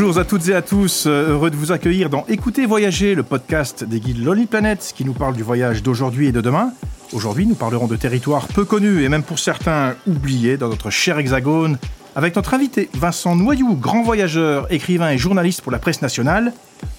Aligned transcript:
Bonjour 0.00 0.16
à 0.16 0.24
toutes 0.24 0.46
et 0.46 0.54
à 0.54 0.62
tous, 0.62 1.06
euh, 1.08 1.30
heureux 1.30 1.50
de 1.50 1.56
vous 1.56 1.72
accueillir 1.72 2.08
dans 2.08 2.24
Écoutez 2.28 2.66
Voyager, 2.66 3.16
le 3.16 3.24
podcast 3.24 3.82
des 3.82 3.98
guides 3.98 4.24
Lonely 4.24 4.46
Planet 4.46 4.92
qui 4.94 5.04
nous 5.04 5.12
parle 5.12 5.34
du 5.34 5.42
voyage 5.42 5.82
d'aujourd'hui 5.82 6.28
et 6.28 6.32
de 6.32 6.40
demain. 6.40 6.72
Aujourd'hui, 7.12 7.46
nous 7.46 7.56
parlerons 7.56 7.88
de 7.88 7.96
territoires 7.96 8.46
peu 8.46 8.64
connus 8.64 9.02
et 9.02 9.08
même 9.08 9.24
pour 9.24 9.40
certains 9.40 9.96
oubliés 10.06 10.56
dans 10.56 10.68
notre 10.68 10.90
cher 10.90 11.18
hexagone, 11.18 11.78
avec 12.14 12.36
notre 12.36 12.54
invité 12.54 12.88
Vincent 12.94 13.34
Noyou, 13.34 13.74
grand 13.74 14.04
voyageur, 14.04 14.72
écrivain 14.72 15.10
et 15.10 15.18
journaliste 15.18 15.62
pour 15.62 15.72
la 15.72 15.80
presse 15.80 16.00
nationale, 16.00 16.52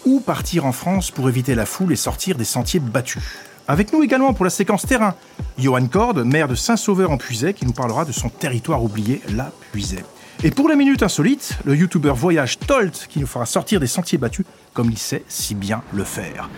ou 0.05 0.19
partir 0.19 0.65
en 0.65 0.73
France 0.73 1.09
pour 1.09 1.29
éviter 1.29 1.55
la 1.55 1.65
foule 1.65 1.93
et 1.93 1.95
sortir 1.95 2.35
des 2.35 2.43
sentiers 2.43 2.81
battus. 2.81 3.23
Avec 3.69 3.93
nous 3.93 4.03
également 4.03 4.33
pour 4.33 4.43
la 4.43 4.51
séquence 4.51 4.85
terrain, 4.85 5.15
Johan 5.57 5.87
Corde, 5.87 6.25
maire 6.25 6.49
de 6.49 6.55
Saint-Sauveur 6.55 7.11
en 7.11 7.17
Puisay, 7.17 7.53
qui 7.53 7.65
nous 7.65 7.71
parlera 7.71 8.03
de 8.03 8.11
son 8.11 8.27
territoire 8.27 8.83
oublié, 8.83 9.21
la 9.33 9.53
Puisay. 9.71 10.03
Et 10.41 10.51
pour 10.51 10.69
la 10.69 10.77
minute 10.77 11.03
insolite, 11.03 11.59
le 11.65 11.75
youtubeur 11.75 12.15
Voyage 12.15 12.59
Tolt, 12.59 13.07
qui 13.09 13.19
nous 13.19 13.27
fera 13.27 13.45
sortir 13.45 13.81
des 13.81 13.87
sentiers 13.87 14.17
battus 14.17 14.45
comme 14.73 14.89
il 14.89 14.97
sait 14.97 15.25
si 15.27 15.53
bien 15.53 15.81
le 15.91 16.05
faire. 16.05 16.49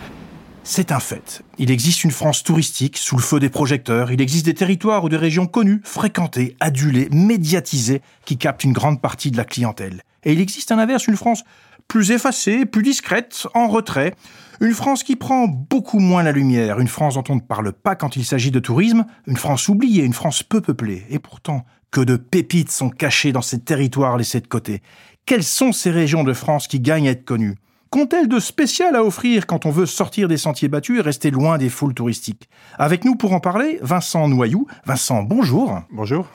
C'est 0.62 0.92
un 0.92 1.00
fait. 1.00 1.42
Il 1.58 1.72
existe 1.72 2.04
une 2.04 2.12
France 2.12 2.44
touristique 2.44 2.96
sous 2.96 3.16
le 3.16 3.22
feu 3.22 3.40
des 3.40 3.48
projecteurs. 3.48 4.12
Il 4.12 4.20
existe 4.20 4.46
des 4.46 4.54
territoires 4.54 5.02
ou 5.02 5.08
des 5.08 5.16
régions 5.16 5.48
connues, 5.48 5.80
fréquentées, 5.82 6.56
adulées, 6.60 7.08
médiatisées, 7.10 8.02
qui 8.24 8.38
captent 8.38 8.62
une 8.62 8.72
grande 8.72 9.00
partie 9.00 9.32
de 9.32 9.36
la 9.36 9.44
clientèle. 9.44 10.02
Et 10.22 10.32
il 10.32 10.40
existe 10.40 10.70
à 10.70 10.76
l'inverse 10.76 11.08
une 11.08 11.16
France 11.16 11.42
plus 11.88 12.12
effacée, 12.12 12.64
plus 12.64 12.84
discrète, 12.84 13.48
en 13.52 13.66
retrait. 13.66 14.14
Une 14.60 14.74
France 14.74 15.02
qui 15.02 15.16
prend 15.16 15.48
beaucoup 15.48 15.98
moins 15.98 16.22
la 16.22 16.30
lumière, 16.30 16.78
une 16.78 16.86
France 16.86 17.14
dont 17.14 17.24
on 17.28 17.34
ne 17.34 17.40
parle 17.40 17.72
pas 17.72 17.96
quand 17.96 18.14
il 18.14 18.24
s'agit 18.24 18.52
de 18.52 18.60
tourisme, 18.60 19.06
une 19.26 19.36
France 19.36 19.68
oubliée, 19.68 20.04
une 20.04 20.12
France 20.12 20.44
peu 20.44 20.60
peuplée. 20.60 21.04
Et 21.10 21.18
pourtant, 21.18 21.66
que 21.92 22.00
de 22.00 22.16
pépites 22.16 22.72
sont 22.72 22.90
cachées 22.90 23.30
dans 23.30 23.42
ces 23.42 23.60
territoires 23.60 24.16
laissés 24.16 24.40
de 24.40 24.48
côté. 24.48 24.82
Quelles 25.24 25.44
sont 25.44 25.70
ces 25.70 25.92
régions 25.92 26.24
de 26.24 26.32
France 26.32 26.66
qui 26.66 26.80
gagnent 26.80 27.06
à 27.06 27.12
être 27.12 27.24
connues? 27.24 27.54
Qu'ont-elles 27.90 28.26
de 28.26 28.40
spécial 28.40 28.96
à 28.96 29.04
offrir 29.04 29.46
quand 29.46 29.66
on 29.66 29.70
veut 29.70 29.84
sortir 29.84 30.26
des 30.26 30.38
sentiers 30.38 30.68
battus 30.68 30.98
et 30.98 31.02
rester 31.02 31.30
loin 31.30 31.58
des 31.58 31.68
foules 31.68 31.94
touristiques? 31.94 32.48
Avec 32.78 33.04
nous 33.04 33.14
pour 33.14 33.34
en 33.34 33.40
parler, 33.40 33.78
Vincent 33.82 34.26
Noyou. 34.28 34.66
Vincent, 34.86 35.22
bonjour. 35.22 35.82
Bonjour. 35.92 36.26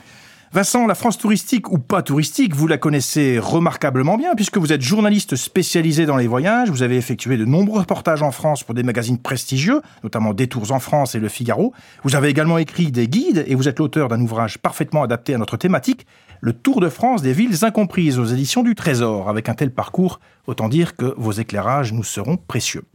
Vincent, 0.57 0.87
la 0.87 0.95
France 0.95 1.19
touristique 1.19 1.71
ou 1.71 1.77
pas 1.77 2.01
touristique, 2.01 2.55
vous 2.55 2.65
la 2.65 2.79
connaissez 2.79 3.37
remarquablement 3.37 4.17
bien 4.17 4.33
puisque 4.33 4.57
vous 4.57 4.73
êtes 4.73 4.81
journaliste 4.81 5.35
spécialisé 5.35 6.07
dans 6.07 6.17
les 6.17 6.25
voyages, 6.25 6.71
vous 6.71 6.81
avez 6.81 6.97
effectué 6.97 7.37
de 7.37 7.45
nombreux 7.45 7.81
reportages 7.81 8.23
en 8.23 8.31
France 8.31 8.63
pour 8.63 8.73
des 8.73 8.81
magazines 8.81 9.19
prestigieux, 9.19 9.83
notamment 10.03 10.33
Détours 10.33 10.71
en 10.71 10.79
France 10.79 11.13
et 11.13 11.19
Le 11.19 11.29
Figaro. 11.29 11.73
Vous 12.03 12.15
avez 12.15 12.29
également 12.29 12.57
écrit 12.57 12.91
des 12.91 13.07
guides 13.07 13.45
et 13.45 13.53
vous 13.53 13.67
êtes 13.67 13.77
l'auteur 13.77 14.07
d'un 14.07 14.19
ouvrage 14.19 14.57
parfaitement 14.57 15.03
adapté 15.03 15.35
à 15.35 15.37
notre 15.37 15.57
thématique, 15.57 16.07
Le 16.41 16.53
Tour 16.53 16.81
de 16.81 16.89
France 16.89 17.21
des 17.21 17.33
villes 17.33 17.63
incomprises 17.63 18.17
aux 18.17 18.25
éditions 18.25 18.63
du 18.63 18.73
Trésor. 18.73 19.29
Avec 19.29 19.49
un 19.49 19.53
tel 19.53 19.69
parcours, 19.69 20.19
autant 20.47 20.69
dire 20.69 20.95
que 20.95 21.13
vos 21.17 21.33
éclairages 21.33 21.93
nous 21.93 22.03
seront 22.03 22.37
précieux. 22.37 22.85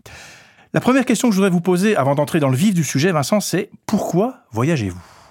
La 0.74 0.80
première 0.80 1.04
question 1.04 1.28
que 1.28 1.32
je 1.32 1.36
voudrais 1.36 1.50
vous 1.50 1.60
poser 1.60 1.94
avant 1.94 2.16
d'entrer 2.16 2.40
dans 2.40 2.48
le 2.48 2.56
vif 2.56 2.74
du 2.74 2.82
sujet, 2.82 3.12
Vincent, 3.12 3.38
c'est 3.38 3.70
pourquoi 3.86 4.38
voyagez-vous? 4.50 5.21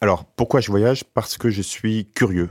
Alors, 0.00 0.24
pourquoi 0.24 0.60
je 0.60 0.70
voyage? 0.70 1.04
Parce 1.04 1.36
que 1.36 1.50
je 1.50 1.60
suis 1.60 2.06
curieux. 2.14 2.48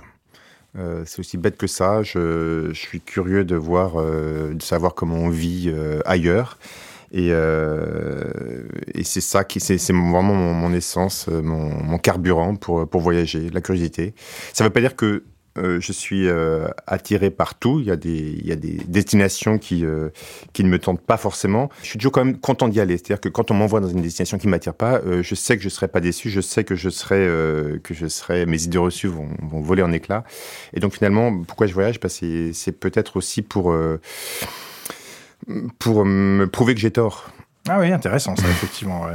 Euh, 0.77 1.03
c'est 1.05 1.19
aussi 1.19 1.37
bête 1.37 1.57
que 1.57 1.65
ça. 1.65 2.03
Je, 2.03 2.71
suis 2.73 3.01
curieux 3.01 3.43
de 3.43 3.55
voir, 3.55 3.93
euh, 3.95 4.53
de 4.53 4.61
savoir 4.61 4.93
comment 4.93 5.15
on 5.15 5.29
vit 5.29 5.65
euh, 5.67 5.99
ailleurs. 6.05 6.59
Et, 7.11 7.31
c'est 9.03 9.21
ça 9.21 9.43
qui, 9.43 9.59
c'est, 9.59 9.77
vraiment 9.91 10.35
mon, 10.35 10.73
essence, 10.73 11.27
mon, 11.27 11.97
carburant 11.97 12.55
pour, 12.55 12.87
pour 12.87 13.01
voyager, 13.01 13.49
la 13.49 13.61
curiosité. 13.61 14.13
Ça 14.53 14.63
ne 14.63 14.69
veut 14.69 14.73
pas 14.73 14.81
dire 14.81 14.95
que 14.95 15.23
euh, 15.59 15.79
je 15.79 15.91
suis 15.91 16.27
euh, 16.27 16.67
attiré 16.87 17.29
partout. 17.29 17.79
Il 17.79 17.85
y 17.85 17.91
a 17.91 17.95
des, 17.95 18.37
il 18.39 18.47
y 18.47 18.51
a 18.51 18.55
des 18.55 18.77
destinations 18.87 19.57
qui, 19.57 19.85
euh, 19.85 20.09
qui 20.53 20.63
ne 20.63 20.69
me 20.69 20.79
tentent 20.79 21.01
pas 21.01 21.17
forcément. 21.17 21.69
Je 21.81 21.87
suis 21.87 21.99
toujours 21.99 22.11
quand 22.11 22.23
même 22.25 22.37
content 22.37 22.67
d'y 22.67 22.79
aller. 22.79 22.97
C'est-à-dire 22.97 23.19
que 23.19 23.29
quand 23.29 23.51
on 23.51 23.53
m'envoie 23.53 23.79
dans 23.79 23.89
une 23.89 24.01
destination 24.01 24.37
qui 24.37 24.47
ne 24.47 24.51
m'attire 24.51 24.73
pas, 24.73 25.01
je 25.21 25.35
sais 25.35 25.55
que 25.55 25.61
je 25.61 25.67
ne 25.67 25.71
serai 25.71 25.87
pas 25.87 25.99
déçu. 25.99 26.29
Je 26.29 26.41
sais 26.41 26.63
que 26.63 26.75
je 26.75 26.89
serai, 26.89 27.25
que 27.83 27.93
je 27.93 28.07
serai, 28.07 28.45
mes 28.45 28.63
idées 28.63 28.77
reçues 28.77 29.07
vont, 29.07 29.29
voler 29.61 29.83
en 29.83 29.91
éclats. 29.91 30.23
Et 30.73 30.79
donc 30.79 30.93
finalement, 30.93 31.43
pourquoi 31.43 31.67
je 31.67 31.73
voyage? 31.73 31.99
C'est 32.07 32.79
peut-être 32.79 33.17
aussi 33.17 33.41
pour, 33.41 33.75
pour 35.79 36.05
me 36.05 36.45
prouver 36.45 36.75
que 36.75 36.81
j'ai 36.81 36.91
tort. 36.91 37.31
Ah 37.67 37.79
oui, 37.79 37.91
intéressant 37.91 38.35
ça, 38.35 38.47
effectivement. 38.49 39.07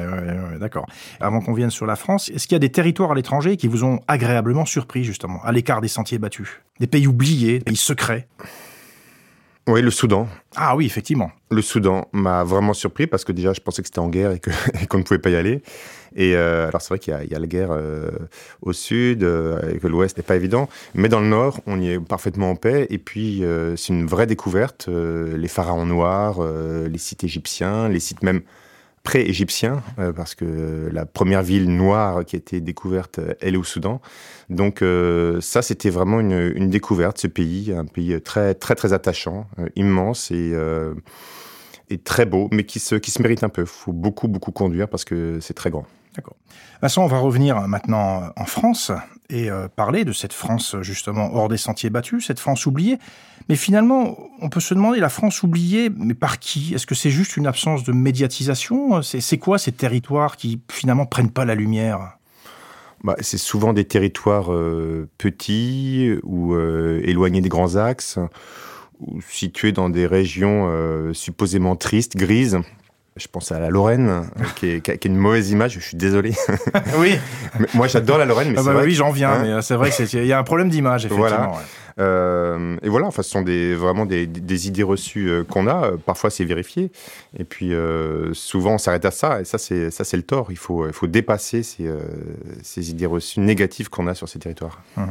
D'accord. 0.60 0.86
Avant 1.20 1.40
qu'on 1.40 1.54
vienne 1.54 1.70
sur 1.70 1.86
la 1.86 1.96
France, 1.96 2.28
est-ce 2.28 2.46
qu'il 2.46 2.54
y 2.54 2.56
a 2.56 2.60
des 2.60 2.70
territoires 2.70 3.12
à 3.12 3.14
l'étranger 3.14 3.56
qui 3.56 3.68
vous 3.68 3.84
ont 3.84 4.00
agréablement 4.06 4.64
surpris, 4.64 5.04
justement, 5.04 5.42
à 5.44 5.52
l'écart 5.52 5.80
des 5.80 5.88
sentiers 5.88 6.18
battus? 6.18 6.48
Des 6.80 6.86
pays 6.86 7.06
oubliés, 7.06 7.58
des 7.58 7.64
pays 7.64 7.76
secrets? 7.76 8.28
Oui, 9.66 9.80
le 9.80 9.90
Soudan. 9.90 10.28
Ah 10.56 10.76
oui, 10.76 10.84
effectivement. 10.84 11.30
Le 11.50 11.62
Soudan 11.62 12.06
m'a 12.12 12.44
vraiment 12.44 12.74
surpris 12.74 13.06
parce 13.06 13.24
que 13.24 13.32
déjà, 13.32 13.54
je 13.54 13.60
pensais 13.60 13.80
que 13.80 13.88
c'était 13.88 14.00
en 14.00 14.10
guerre 14.10 14.32
et 14.32 14.40
qu'on 14.88 14.98
ne 14.98 15.02
pouvait 15.02 15.18
pas 15.18 15.30
y 15.30 15.36
aller. 15.36 15.62
Et 16.14 16.36
euh, 16.36 16.68
alors, 16.68 16.80
c'est 16.80 16.88
vrai 16.88 16.98
qu'il 16.98 17.12
y, 17.12 17.34
a 17.34 17.38
la 17.38 17.46
guerre 17.46 17.70
euh, 17.72 18.10
au 18.62 18.72
sud 18.72 19.24
euh, 19.24 19.74
et 19.74 19.78
que 19.78 19.86
l'ouest 19.86 20.16
n'est 20.16 20.22
pas 20.22 20.36
évident. 20.36 20.68
Mais 20.94 21.08
dans 21.08 21.20
le 21.20 21.26
nord, 21.26 21.60
on 21.66 21.80
y 21.80 21.90
est 21.90 22.00
parfaitement 22.00 22.50
en 22.50 22.56
paix. 22.56 22.86
Et 22.90 22.98
puis, 22.98 23.42
c'est 23.76 23.92
une 23.92 24.06
vraie 24.06 24.26
découverte. 24.26 24.88
les 24.88 25.48
pharaons 25.48 25.86
noirs, 25.86 26.40
les 26.88 26.98
sites 26.98 27.24
égyptiens, 27.24 27.88
les 27.88 28.00
sites 28.00 28.22
même 28.22 28.42
pré-égyptien, 29.02 29.82
euh, 29.98 30.12
parce 30.14 30.34
que 30.34 30.88
la 30.90 31.04
première 31.04 31.42
ville 31.42 31.68
noire 31.68 32.24
qui 32.24 32.36
a 32.36 32.38
été 32.38 32.60
découverte, 32.62 33.20
elle 33.40 33.54
est 33.54 33.58
au 33.58 33.64
Soudan. 33.64 34.00
Donc 34.48 34.82
ça, 35.40 35.62
c'était 35.62 35.90
vraiment 35.90 36.20
une, 36.20 36.52
une, 36.54 36.70
découverte, 36.70 37.18
ce 37.18 37.26
pays, 37.26 37.72
un 37.76 37.84
pays 37.84 38.20
très 38.22 38.54
très 38.54 38.74
très 38.74 38.92
attachant, 38.92 39.46
immense 39.76 40.30
et, 40.30 40.54
et 41.90 41.98
très 41.98 42.24
beau, 42.24 42.48
mais 42.52 42.64
qui 42.64 42.78
se, 42.78 42.94
qui 42.94 43.10
se 43.10 43.20
mérite 43.20 43.42
un 43.42 43.48
peu. 43.48 43.62
Il 43.62 43.66
faut 43.66 43.92
beaucoup 43.92 44.28
beaucoup 44.28 44.52
conduire 44.52 44.88
parce 44.88 45.04
que 45.04 45.38
c'est 45.40 45.54
très 45.54 45.70
grand. 45.70 45.86
Vincent, 46.82 47.04
on 47.04 47.08
va 47.08 47.18
revenir 47.18 47.60
maintenant 47.68 48.30
en 48.36 48.44
France 48.44 48.92
et 49.30 49.48
parler 49.74 50.04
de 50.04 50.12
cette 50.12 50.32
France 50.32 50.76
justement 50.82 51.34
hors 51.34 51.48
des 51.48 51.56
sentiers 51.56 51.90
battus, 51.90 52.26
cette 52.26 52.40
France 52.40 52.66
oubliée. 52.66 52.98
Mais 53.48 53.56
finalement, 53.56 54.16
on 54.40 54.48
peut 54.48 54.60
se 54.60 54.74
demander, 54.74 55.00
la 55.00 55.08
France 55.08 55.42
oubliée, 55.42 55.90
mais 55.96 56.14
par 56.14 56.38
qui? 56.38 56.74
Est-ce 56.74 56.86
que 56.86 56.94
c'est 56.94 57.10
juste 57.10 57.36
une 57.36 57.46
absence 57.46 57.84
de 57.84 57.92
médiatisation? 57.92 59.02
C'est 59.02 59.38
quoi 59.38 59.58
ces 59.58 59.72
territoires 59.72 60.36
qui 60.36 60.60
finalement 60.70 61.06
prennent 61.06 61.30
pas 61.30 61.44
la 61.44 61.54
lumière? 61.54 62.18
Bah, 63.04 63.16
c'est 63.20 63.38
souvent 63.38 63.74
des 63.74 63.84
territoires 63.84 64.50
euh, 64.50 65.10
petits 65.18 66.10
ou 66.22 66.54
euh, 66.54 67.02
éloignés 67.04 67.42
des 67.42 67.50
grands 67.50 67.76
axes, 67.76 68.18
ou 68.98 69.20
situés 69.20 69.72
dans 69.72 69.90
des 69.90 70.06
régions 70.06 70.68
euh, 70.70 71.12
supposément 71.12 71.76
tristes, 71.76 72.16
grises. 72.16 72.60
Je 73.16 73.28
pense 73.28 73.52
à 73.52 73.60
la 73.60 73.70
Lorraine, 73.70 74.24
qui, 74.56 74.66
est, 74.70 74.80
qui, 74.80 74.90
a, 74.90 74.96
une 75.04 75.16
mauvaise 75.16 75.50
image. 75.50 75.74
Je 75.74 75.80
suis 75.80 75.96
désolé. 75.96 76.32
oui. 76.98 77.16
moi, 77.74 77.86
j'adore 77.86 78.18
la 78.18 78.24
Lorraine, 78.24 78.50
mais 78.50 78.58
ah 78.58 78.62
bah 78.62 78.80
oui, 78.82 78.92
j'en 78.92 79.12
viens. 79.12 79.32
Hein 79.32 79.56
mais 79.56 79.62
c'est 79.62 79.76
vrai 79.76 79.90
qu'il 79.90 80.26
y 80.26 80.32
a 80.32 80.38
un 80.38 80.42
problème 80.42 80.68
d'image, 80.68 81.06
effectivement. 81.06 81.28
Voilà. 81.28 81.52
Euh, 82.00 82.76
et 82.82 82.88
voilà, 82.88 83.06
enfin, 83.06 83.22
ce 83.22 83.30
sont 83.30 83.42
des, 83.42 83.74
vraiment 83.74 84.04
des, 84.04 84.26
des 84.26 84.66
idées 84.66 84.82
reçues 84.82 85.28
euh, 85.30 85.44
qu'on 85.44 85.68
a. 85.68 85.92
Parfois, 86.04 86.30
c'est 86.30 86.44
vérifié. 86.44 86.90
Et 87.38 87.44
puis, 87.44 87.72
euh, 87.72 88.34
souvent, 88.34 88.74
on 88.74 88.78
s'arrête 88.78 89.04
à 89.04 89.10
ça. 89.10 89.40
Et 89.40 89.44
ça, 89.44 89.58
c'est 89.58 89.90
ça, 89.92 90.02
c'est 90.02 90.16
le 90.16 90.24
tort. 90.24 90.48
Il 90.50 90.58
faut, 90.58 90.86
il 90.86 90.92
faut 90.92 91.06
dépasser 91.06 91.62
ces, 91.62 91.88
ces 92.62 92.90
idées 92.90 93.06
reçues 93.06 93.40
négatives 93.40 93.90
qu'on 93.90 94.06
a 94.06 94.14
sur 94.14 94.28
ces 94.28 94.38
territoires. 94.38 94.82
Mmh. 94.96 95.04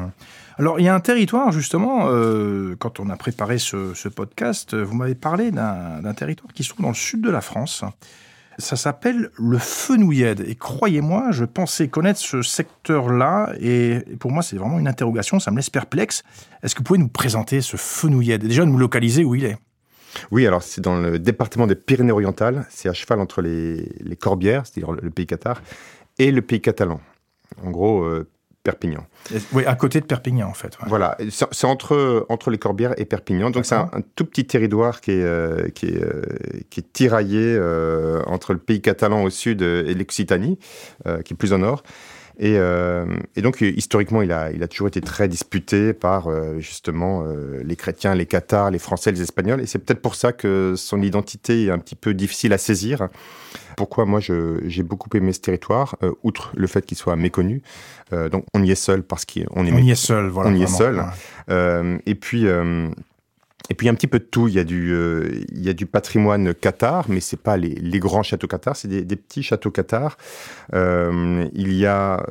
Alors, 0.59 0.79
il 0.79 0.83
y 0.83 0.87
a 0.87 0.95
un 0.95 0.99
territoire, 0.99 1.51
justement, 1.51 2.07
quand 2.77 2.99
on 2.99 3.09
a 3.09 3.17
préparé 3.17 3.57
ce, 3.57 4.07
podcast, 4.07 4.75
vous 4.75 4.95
m'avez 4.95 5.15
parlé 5.15 5.51
d'un 5.51 6.13
territoire 6.13 6.53
qui 6.53 6.63
se 6.63 6.69
trouve 6.69 6.83
dans 6.83 6.89
le 6.89 6.95
sud 6.95 7.21
de 7.21 7.29
la 7.29 7.41
France. 7.41 7.83
Ça 8.59 8.75
s'appelle 8.75 9.31
le 9.37 9.57
fenouillède. 9.57 10.43
Et 10.47 10.55
croyez-moi, 10.55 11.31
je 11.31 11.45
pensais 11.45 11.87
connaître 11.87 12.19
ce 12.19 12.41
secteur-là. 12.41 13.53
Et 13.59 13.99
pour 14.19 14.31
moi, 14.31 14.43
c'est 14.43 14.57
vraiment 14.57 14.79
une 14.79 14.87
interrogation. 14.87 15.39
Ça 15.39 15.49
me 15.49 15.55
laisse 15.55 15.71
perplexe. 15.71 16.23
Est-ce 16.61 16.75
que 16.75 16.79
vous 16.79 16.83
pouvez 16.83 16.99
nous 16.99 17.07
présenter 17.07 17.61
ce 17.61 17.77
fenouillède? 17.77 18.45
Déjà, 18.45 18.65
nous 18.65 18.77
localiser 18.77 19.23
où 19.23 19.35
il 19.35 19.45
est 19.45 19.57
oui, 20.29 20.45
alors 20.45 20.61
c'est 20.61 20.79
dans 20.79 20.99
le 20.99 21.17
département 21.17 21.65
des 21.65 21.73
Pyrénées-Orientales. 21.73 22.67
C'est 22.69 22.87
à 22.87 22.93
cheval 22.93 23.19
entre 23.19 23.41
les, 23.41 24.15
Corbières, 24.19 24.63
c'est-à-dire 24.65 24.91
le 24.91 25.09
pays 25.09 25.25
cathare, 25.25 25.63
et 26.19 26.31
le 26.31 26.43
pays 26.43 26.61
catalan. 26.61 27.01
En 27.63 27.71
gros, 27.71 28.03
euh, 28.03 28.29
Perpignan. 28.63 29.05
Oui, 29.51 29.65
à 29.65 29.75
côté 29.75 29.99
de 29.99 30.05
Perpignan, 30.05 30.47
en 30.47 30.53
fait. 30.53 30.77
Voilà, 30.87 31.17
c'est 31.29 31.67
entre, 31.67 32.25
entre 32.29 32.49
les 32.49 32.57
Corbières 32.57 32.93
et 32.97 33.03
Perpignan. 33.03 33.49
Donc, 33.49 33.65
c'est 33.65 33.75
un, 33.75 33.89
tout 34.15 34.23
petit 34.23 34.45
territoire 34.45 35.01
qui 35.01 35.11
est, 35.11 35.23
euh, 35.23 35.67
qui 35.67 35.87
est, 35.87 36.01
euh, 36.01 36.21
qui 36.69 36.79
est 36.79 36.93
tiraillé 36.93 37.41
euh, 37.41 38.21
entre 38.25 38.53
le 38.53 38.59
pays 38.59 38.81
catalan 38.81 39.23
au 39.23 39.29
sud 39.29 39.61
et 39.61 39.93
l'Occitanie, 39.93 40.57
qui 41.25 41.33
est 41.33 41.37
plus 41.37 41.51
au 41.51 41.57
nord. 41.57 41.83
Et, 42.39 42.55
et, 43.35 43.41
donc, 43.41 43.61
historiquement, 43.61 44.21
il 44.21 44.31
a, 44.31 44.51
il 44.51 44.63
a 44.63 44.67
toujours 44.67 44.87
été 44.87 45.01
très 45.01 45.27
disputé 45.27 45.93
par 45.93 46.29
justement 46.59 47.23
les 47.63 47.75
chrétiens, 47.75 48.15
les 48.15 48.25
cathares, 48.25 48.71
les 48.71 48.79
français, 48.79 49.11
les 49.11 49.21
espagnols. 49.21 49.61
Et 49.61 49.65
c'est 49.65 49.79
peut-être 49.79 50.01
pour 50.01 50.15
ça 50.15 50.33
que 50.33 50.73
son 50.75 51.01
identité 51.01 51.65
est 51.65 51.71
un 51.71 51.79
petit 51.79 51.95
peu 51.95 52.13
difficile 52.13 52.53
à 52.53 52.57
saisir. 52.57 53.07
Pourquoi 53.75 54.05
moi 54.05 54.19
j'ai 54.19 54.83
beaucoup 54.83 55.09
aimé 55.15 55.33
ce 55.33 55.39
territoire, 55.39 55.95
euh, 56.03 56.11
outre 56.23 56.51
le 56.55 56.67
fait 56.67 56.85
qu'il 56.85 56.97
soit 56.97 57.15
méconnu. 57.15 57.61
Euh, 58.11 58.29
donc 58.29 58.45
on 58.53 58.63
y 58.63 58.71
est 58.71 58.75
seul 58.75 59.03
parce 59.03 59.25
qu'on 59.25 59.65
est. 59.65 59.71
On 59.73 59.77
y 59.77 59.91
est 59.91 59.95
seul, 59.95 60.27
voilà. 60.27 60.49
On 60.49 60.53
y 60.53 60.63
est 60.63 60.67
seul. 60.67 61.03
Euh, 61.49 61.97
et 62.05 62.15
puis. 62.15 62.45
Et 63.73 63.75
puis 63.75 63.89
un 63.89 63.95
petit 63.95 64.05
peu 64.05 64.19
de 64.19 64.23
tout. 64.23 64.47
Il 64.47 64.53
y 64.53 64.59
a 64.59 64.63
du, 64.63 64.95
il 65.51 65.65
y 65.65 65.69
a 65.69 65.73
du 65.73 65.87
patrimoine 65.87 66.53
Qatar, 66.53 67.05
mais 67.09 67.19
c'est 67.19 67.41
pas 67.41 67.57
les, 67.57 67.69
les, 67.69 67.99
grands 67.99 68.21
châteaux 68.21 68.45
Qatar, 68.45 68.75
c'est 68.75 68.87
des, 68.87 69.01
des, 69.01 69.15
petits 69.15 69.41
châteaux 69.41 69.71
Qatar. 69.71 70.17
il 70.71 71.73
y 71.73 71.87
a 71.87 72.23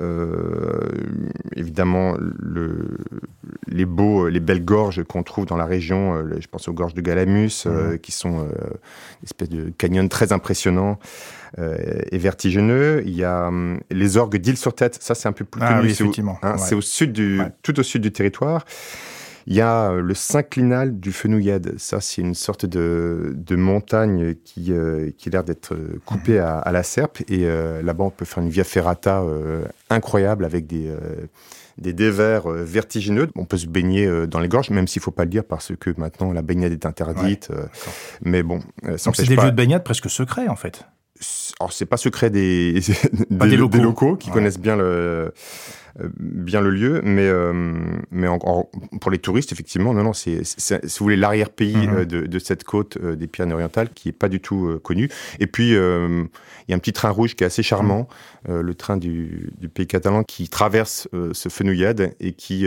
évidemment 1.57 2.15
le, 2.19 2.97
les 3.67 3.87
beaux, 3.87 4.29
les 4.29 4.41
belles 4.41 4.65
gorges 4.65 5.03
qu'on 5.03 5.25
trouve 5.25 5.47
dans 5.47 5.57
la 5.57 5.67
région. 5.67 6.25
je 6.39 6.47
pense 6.47 6.69
aux 6.69 6.73
gorges 6.73 6.95
de 6.95 7.01
Galamus, 7.01 7.67
mmh. 7.67 7.99
qui 7.99 8.13
sont 8.13 8.45
une 8.45 9.25
espèce 9.25 9.49
de 9.49 9.71
canyon 9.71 10.09
très 10.09 10.33
impressionnant. 10.33 10.99
Euh, 11.59 11.77
et 12.11 12.17
vertigineux. 12.17 13.03
Il 13.05 13.15
y 13.15 13.25
a 13.25 13.49
hum, 13.49 13.81
les 13.91 14.17
orgues 14.17 14.39
d'Île-sur-Tête, 14.39 14.97
ça 15.03 15.15
c'est 15.15 15.29
un 15.29 15.33
peu 15.33 15.45
plus 15.45 15.61
ah, 15.63 15.75
connu. 15.75 15.93
Oui. 16.01 16.23
Hein, 16.43 16.57
c'est 16.57 16.75
au 16.75 16.81
sud 16.81 17.13
du, 17.13 17.43
tout 17.63 17.79
au 17.79 17.83
sud 17.83 18.01
du 18.01 18.11
territoire. 18.11 18.65
Il 19.47 19.55
y 19.55 19.61
a 19.61 19.91
euh, 19.91 20.01
le 20.01 20.15
synclinal 20.15 20.99
du 20.99 21.13
Fenouillade. 21.13 21.75
Ça, 21.79 22.01
c'est 22.01 22.23
une 22.23 22.35
sorte 22.35 22.67
de, 22.67 23.33
de 23.35 23.57
montagne 23.57 24.35
qui, 24.45 24.73
euh, 24.73 25.11
qui 25.17 25.29
a 25.29 25.33
l'air 25.33 25.45
d'être 25.45 25.77
coupée 26.05 26.39
à, 26.39 26.59
à, 26.59 26.73
la 26.73 26.83
serpe. 26.83 27.23
Et 27.29 27.47
là-bas, 27.83 28.05
on 28.05 28.11
peut 28.11 28.25
faire 28.25 28.43
une 28.43 28.51
via 28.51 28.65
ferrata 28.65 29.23
incroyable 29.91 30.45
avec 30.45 30.67
des, 30.67 30.93
des 31.79 31.93
dévers 31.93 32.49
vertigineux. 32.49 33.29
On 33.37 33.45
peut 33.45 33.57
se 33.57 33.67
baigner 33.67 34.27
dans 34.27 34.41
les 34.41 34.49
gorges, 34.49 34.71
même 34.71 34.87
s'il 34.87 35.01
ne 35.01 35.05
faut 35.05 35.11
pas 35.11 35.25
le 35.25 35.31
dire 35.31 35.45
parce 35.45 35.73
que 35.79 35.91
maintenant 35.97 36.33
la 36.33 36.43
baignade 36.43 36.73
est 36.73 36.87
interdite. 36.87 37.51
mais 38.23 38.43
bon, 38.43 38.61
ça 38.97 39.11
c'est 39.15 39.27
des 39.27 39.37
lieux 39.37 39.51
de 39.51 39.57
baignade 39.57 39.85
presque 39.85 40.11
secrets 40.11 40.49
en 40.49 40.57
fait 40.57 40.85
alors 41.61 41.73
c'est 41.73 41.87
pas 41.87 41.97
secret 41.97 42.31
des, 42.31 42.81
des, 43.31 43.57
locaux. 43.57 44.17
qui 44.17 44.31
connaissent 44.31 44.59
bien 44.59 44.77
le 44.77 44.85
euh, 44.85 45.31
bien 46.19 46.61
le 46.61 46.71
lieu, 46.71 47.01
mais 47.05 47.27
euh, 47.27 47.53
mais 48.11 48.27
pour 49.01 49.11
les 49.11 49.19
touristes 49.19 49.53
effectivement 49.53 49.93
non 49.93 50.03
non 50.03 50.13
c'est 50.13 50.43
si 50.45 50.75
vous 50.75 51.05
voulez 51.05 51.17
l'arrière-pays 51.17 51.87
mhm. 51.87 51.95
euh, 51.95 52.05
de, 52.05 52.27
de, 52.27 52.39
cette 52.39 52.65
côte 52.65 52.99
des 52.99 53.27
Pyrénées-Orientales 53.27 53.91
qui 53.91 54.09
est 54.09 54.13
pas 54.13 54.29
du 54.29 54.41
tout 54.41 54.79
connu. 54.83 55.09
Et 55.39 55.47
puis 55.47 55.71
il 55.71 56.29
y 56.69 56.73
a 56.73 56.77
un 56.77 56.79
petit 56.79 56.93
train 56.93 57.11
rouge 57.11 57.35
qui 57.35 57.45
est 57.45 57.47
assez 57.47 57.63
charmant, 57.63 58.09
mhm. 58.49 58.61
le 58.61 58.75
train 58.75 58.97
du, 58.97 59.51
du, 59.61 59.69
pays 59.69 59.87
catalan 59.87 60.25
qui 60.25 60.49
traverse 60.49 61.09
ce 61.33 61.49
Fenouillade 61.49 62.15
et 62.21 62.33
qui 62.33 62.67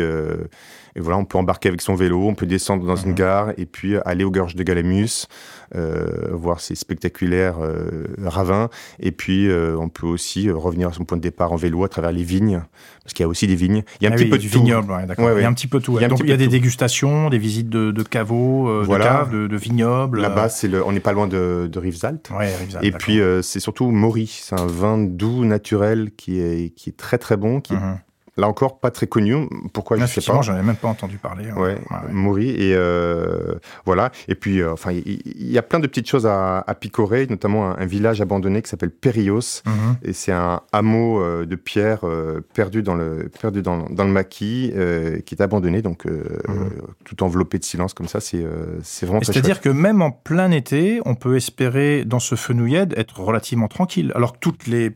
et 0.95 1.01
voilà, 1.01 1.17
on 1.17 1.25
peut 1.25 1.37
embarquer 1.37 1.67
avec 1.67 1.81
son 1.81 1.93
vélo, 1.93 2.25
on 2.25 2.35
peut 2.35 2.45
descendre 2.45 2.85
dans 2.85 2.95
une 2.95 3.09
mhm. 3.09 3.15
gare 3.15 3.53
et 3.57 3.65
puis 3.65 3.95
aller 4.05 4.23
aux 4.23 4.31
gorges 4.31 4.55
de 4.55 4.63
Galamus, 4.63 5.27
euh, 5.75 6.29
voir 6.31 6.61
ces 6.61 6.75
spectaculaires 6.75 7.57
euh, 7.59 8.05
ravins. 8.23 8.69
Et 8.99 9.11
puis, 9.11 9.49
euh, 9.49 9.75
on 9.77 9.89
peut 9.89 10.07
aussi 10.07 10.49
revenir 10.49 10.89
à 10.89 10.93
son 10.93 11.03
point 11.03 11.17
de 11.17 11.21
départ 11.21 11.51
en 11.51 11.57
vélo 11.57 11.83
à 11.83 11.89
travers 11.89 12.13
les 12.13 12.23
vignes, 12.23 12.61
parce 13.03 13.13
qu'il 13.15 13.23
y 13.23 13.25
a 13.25 13.27
aussi 13.27 13.47
des 13.47 13.55
vignes. 13.55 13.83
Il 13.99 14.03
y 14.03 14.07
a 14.07 14.11
un 14.11 14.13
ah 14.13 14.17
petit 14.17 14.29
peu 14.29 14.37
de 14.37 14.43
vignoble, 14.43 14.93
il 15.17 15.41
y 15.41 15.43
a 15.43 15.47
un 15.47 15.53
petit 15.53 15.67
peu 15.67 15.79
tout. 15.79 15.97
Il 15.97 16.01
y 16.01 16.05
a, 16.05 16.07
Donc, 16.07 16.19
il 16.23 16.29
y 16.29 16.33
a 16.33 16.37
des 16.37 16.47
dégustations, 16.47 17.29
des 17.29 17.39
visites 17.39 17.69
de, 17.69 17.91
de 17.91 18.03
caveaux, 18.03 18.83
de 18.83 18.97
caves, 18.97 19.31
de, 19.31 19.47
de 19.47 19.57
vignobles. 19.57 20.21
Là-bas, 20.21 20.49
c'est 20.49 20.67
le, 20.67 20.85
on 20.85 20.91
n'est 20.91 20.99
pas 20.99 21.13
loin 21.13 21.27
de, 21.27 21.67
de 21.71 21.79
Rivesaltes. 21.79 22.29
Ouais, 22.37 22.53
et 22.83 22.91
puis, 22.91 23.19
c'est 23.41 23.59
surtout 23.59 23.89
Maury. 23.89 24.27
C'est 24.27 24.59
un 24.59 24.67
vin 24.67 24.97
doux, 24.97 25.45
naturel, 25.45 26.11
qui 26.15 26.39
est, 26.39 26.73
qui 26.75 26.89
est 26.89 26.97
très 26.97 27.17
très 27.17 27.37
bon, 27.37 27.61
qui 27.61 27.73
mhm. 27.73 27.99
Là 28.37 28.49
encore, 28.49 28.79
pas 28.79 28.91
très 28.91 29.07
connu. 29.07 29.47
Pourquoi 29.71 29.97
je 29.97 30.05
sais 30.05 30.19
pas. 30.19 30.41
j'en 30.41 30.57
ai 30.57 30.61
même 30.61 30.75
pas 30.75 30.89
entendu 30.89 31.17
parler. 31.17 31.49
Hein. 31.49 31.57
Ouais, 31.57 31.77
ouais. 31.89 32.45
et 32.45 32.73
euh, 32.75 33.55
voilà. 33.85 34.11
Et 34.27 34.35
puis, 34.35 34.61
euh, 34.61 34.73
enfin, 34.73 34.91
il 34.91 35.51
y, 35.51 35.57
a 35.57 35.61
plein 35.61 35.79
de 35.79 35.87
petites 35.87 36.09
choses 36.09 36.27
à, 36.27 36.59
à 36.59 36.75
picorer, 36.75 37.27
notamment 37.27 37.77
un, 37.77 37.85
village 37.85 38.19
abandonné 38.19 38.61
qui 38.61 38.69
s'appelle 38.69 38.91
Perios, 38.91 39.61
mhm. 39.65 39.95
et 40.03 40.11
c'est 40.11 40.33
un 40.33 40.61
hameau 40.73 41.21
euh, 41.21 41.45
de 41.45 41.55
pierre 41.55 41.99
euh, 42.03 42.41
perdu 42.53 42.83
dans 42.83 42.95
le 42.95 43.29
perdu 43.39 43.61
dans, 43.61 43.87
dans 43.89 44.03
le 44.03 44.11
maquis, 44.11 44.73
qui 45.25 45.35
est 45.35 45.41
abandonné, 45.41 45.81
donc 45.81 46.05
mhm. 46.05 46.71
tout 47.05 47.23
enveloppé 47.23 47.57
de 47.57 47.63
silence 47.63 47.93
comme 47.93 48.07
ça. 48.07 48.19
C'est 48.19 48.45
c'est 48.83 49.05
vraiment. 49.05 49.21
C'est-à-dire 49.23 49.61
que 49.61 49.69
même 49.69 50.01
en 50.01 50.11
plein 50.11 50.51
été, 50.51 50.99
on 51.05 51.15
peut 51.15 51.37
espérer 51.37 52.03
dans 52.03 52.19
ce 52.19 52.35
fenouillède 52.35 52.93
être 52.97 53.21
relativement 53.21 53.69
tranquille, 53.69 54.11
alors 54.15 54.33
que 54.33 54.39
toutes 54.39 54.67
les 54.67 54.91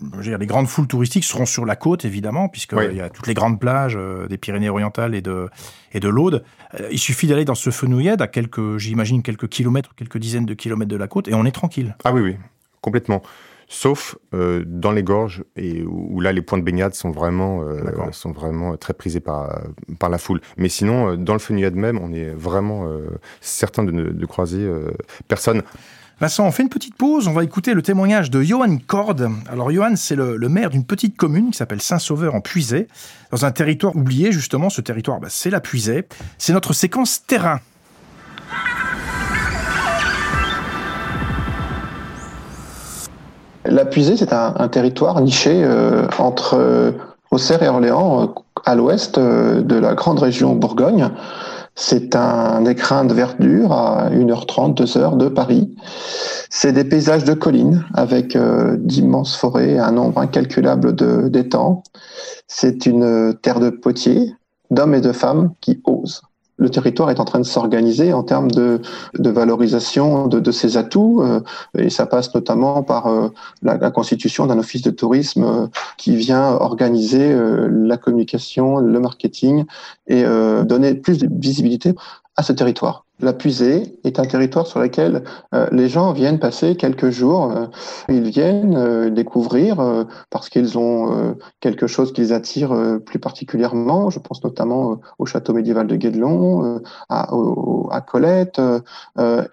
les 0.00 0.46
grandes 0.46 0.68
foules 0.68 0.86
touristiques 0.86 1.24
seront 1.24 1.46
sur 1.46 1.64
la 1.64 1.76
côte, 1.76 2.04
évidemment, 2.04 2.48
puisqu'il 2.48 2.94
y 2.94 3.00
a 3.00 3.10
toutes 3.10 3.26
les 3.26 3.34
grandes 3.34 3.60
plages 3.60 3.96
euh, 3.96 4.26
des 4.26 4.38
Pyrénées-Orientales 4.38 5.14
et 5.14 5.22
de, 5.22 5.48
et 5.92 6.00
de 6.00 6.08
l'Aude. 6.08 6.44
Euh, 6.80 6.88
il 6.90 6.98
suffit 6.98 7.26
d'aller 7.26 7.44
dans 7.44 7.54
ce 7.54 7.70
fenouillède 7.70 8.22
à 8.22 8.26
quelques, 8.26 8.78
j'imagine, 8.78 9.22
quelques 9.22 9.48
kilomètres, 9.48 9.94
quelques 9.94 10.18
dizaines 10.18 10.46
de 10.46 10.54
kilomètres 10.54 10.90
de 10.90 10.96
la 10.96 11.08
côte, 11.08 11.28
et 11.28 11.34
on 11.34 11.44
est 11.44 11.52
tranquille. 11.52 11.96
Ah 12.04 12.12
oui, 12.12 12.20
oui, 12.20 12.36
complètement. 12.80 13.22
Sauf 13.68 14.18
euh, 14.34 14.64
dans 14.66 14.92
les 14.92 15.02
gorges, 15.02 15.44
et 15.56 15.82
où, 15.82 16.20
là, 16.20 16.32
les 16.32 16.42
points 16.42 16.58
de 16.58 16.64
baignade 16.64 16.94
sont 16.94 17.10
vraiment, 17.10 17.64
sont 18.10 18.32
vraiment 18.32 18.76
très 18.76 18.92
prisés 18.92 19.20
par, 19.20 19.62
par 19.98 20.10
la 20.10 20.18
foule. 20.18 20.40
Mais 20.58 20.68
sinon, 20.68 21.16
dans 21.16 21.32
le 21.32 21.38
fenouillède 21.38 21.74
même, 21.74 21.98
on 21.98 22.12
est 22.12 22.30
vraiment 22.34 22.86
certain 23.40 23.84
de, 23.84 23.90
de 23.90 24.26
croiser 24.26 24.70
personne. 25.26 25.62
Vincent, 26.22 26.46
on 26.46 26.52
fait 26.52 26.62
une 26.62 26.68
petite 26.68 26.94
pause, 26.94 27.26
on 27.26 27.32
va 27.32 27.42
écouter 27.42 27.74
le 27.74 27.82
témoignage 27.82 28.30
de 28.30 28.42
Johan 28.42 28.76
Cord. 28.86 29.16
Alors 29.50 29.72
Johan, 29.72 29.94
c'est 29.96 30.14
le, 30.14 30.38
maire 30.48 30.70
d'une 30.70 30.84
petite 30.84 31.16
commune 31.16 31.50
qui 31.50 31.56
s'appelle 31.56 31.82
Saint-Sauveur 31.82 32.36
en 32.36 32.40
Puisay, 32.40 32.86
dans 33.32 33.44
un 33.44 33.50
territoire 33.50 33.96
oublié 33.96 34.30
justement, 34.30 34.70
ce 34.70 34.80
territoire, 34.80 35.18
bah, 35.18 35.26
c'est 35.28 35.50
la 35.50 35.58
Puisay. 35.58 36.06
C'est 36.38 36.52
notre 36.52 36.74
séquence 36.74 37.26
terrain. 37.26 37.58
La 43.64 43.84
Puisée, 43.84 44.16
c'est 44.16 44.32
un, 44.32 44.68
territoire 44.68 45.20
niché 45.22 45.64
euh, 45.64 46.06
entre 46.20 46.54
euh, 46.56 46.92
Auxerre 47.32 47.64
et 47.64 47.68
Orléans, 47.68 48.22
euh, 48.22 48.26
à 48.64 48.76
l'ouest 48.76 49.18
de 49.18 49.74
la 49.74 49.94
grande 49.94 50.20
région 50.20 50.54
Bourgogne. 50.54 51.10
C'est 51.74 52.14
un 52.16 52.64
écrin 52.66 53.04
de 53.04 53.14
verdure 53.14 53.72
à 53.72 54.10
1h30, 54.10 54.76
2h 54.76 55.16
de 55.16 55.28
Paris. 55.28 55.74
C'est 56.50 56.72
des 56.72 56.84
paysages 56.84 57.24
de 57.24 57.32
collines 57.32 57.84
avec 57.94 58.36
euh, 58.36 58.76
d'immenses 58.78 59.36
forêts, 59.36 59.78
un 59.78 59.92
nombre 59.92 60.20
incalculable 60.20 60.94
d'étangs. 61.30 61.82
C'est 62.46 62.84
une 62.84 63.34
terre 63.40 63.58
de 63.58 63.70
potiers, 63.70 64.34
d'hommes 64.70 64.94
et 64.94 65.00
de 65.00 65.12
femmes 65.12 65.52
qui 65.60 65.80
osent 65.84 66.22
le 66.62 66.70
territoire 66.70 67.10
est 67.10 67.20
en 67.20 67.24
train 67.24 67.40
de 67.40 67.44
s'organiser 67.44 68.12
en 68.12 68.22
termes 68.22 68.50
de, 68.50 68.80
valorisation 69.18 70.28
de, 70.28 70.50
ses 70.52 70.76
atouts, 70.76 71.22
euh, 71.22 71.40
et 71.76 71.90
ça 71.90 72.06
passe 72.06 72.34
notamment 72.34 72.82
par 72.82 73.08
euh, 73.08 73.28
la, 73.62 73.76
la, 73.76 73.90
constitution 73.90 74.46
d'un 74.46 74.58
office 74.58 74.82
de 74.82 74.90
tourisme 74.90 75.44
euh, 75.44 75.66
qui 75.98 76.16
vient 76.16 76.52
organiser 76.52 77.34
la 77.68 77.96
communication, 77.96 78.78
le 78.78 79.00
marketing 79.00 79.64
et 80.06 80.22
donner 80.22 80.94
plus 80.94 81.18
de 81.18 81.28
visibilité 81.30 81.94
à 82.36 82.42
ce 82.42 82.52
territoire. 82.52 83.01
La 83.20 83.32
Puisée 83.32 83.98
est 84.04 84.18
un 84.18 84.24
territoire 84.24 84.66
sur 84.66 84.80
lequel 84.80 85.22
euh, 85.54 85.68
les 85.70 85.88
gens 85.88 86.12
viennent 86.12 86.40
passer 86.40 86.76
quelques 86.76 87.10
jours. 87.10 87.52
Euh, 87.52 87.66
ils 88.08 88.28
viennent 88.28 88.76
euh, 88.76 89.10
découvrir 89.10 90.06
parce 90.30 90.48
qu'ils 90.48 90.76
ont 90.78 91.36
quelque 91.60 91.86
chose 91.86 92.12
qui 92.12 92.22
les 92.22 92.32
attire 92.32 92.74
plus 93.04 93.18
particulièrement. 93.18 94.10
Je 94.10 94.18
pense 94.18 94.42
notamment 94.42 95.00
au 95.18 95.26
château 95.26 95.52
médiéval 95.52 95.86
de 95.86 95.96
Guédelon, 95.96 96.80
à, 97.08 98.00
Colette. 98.06 98.60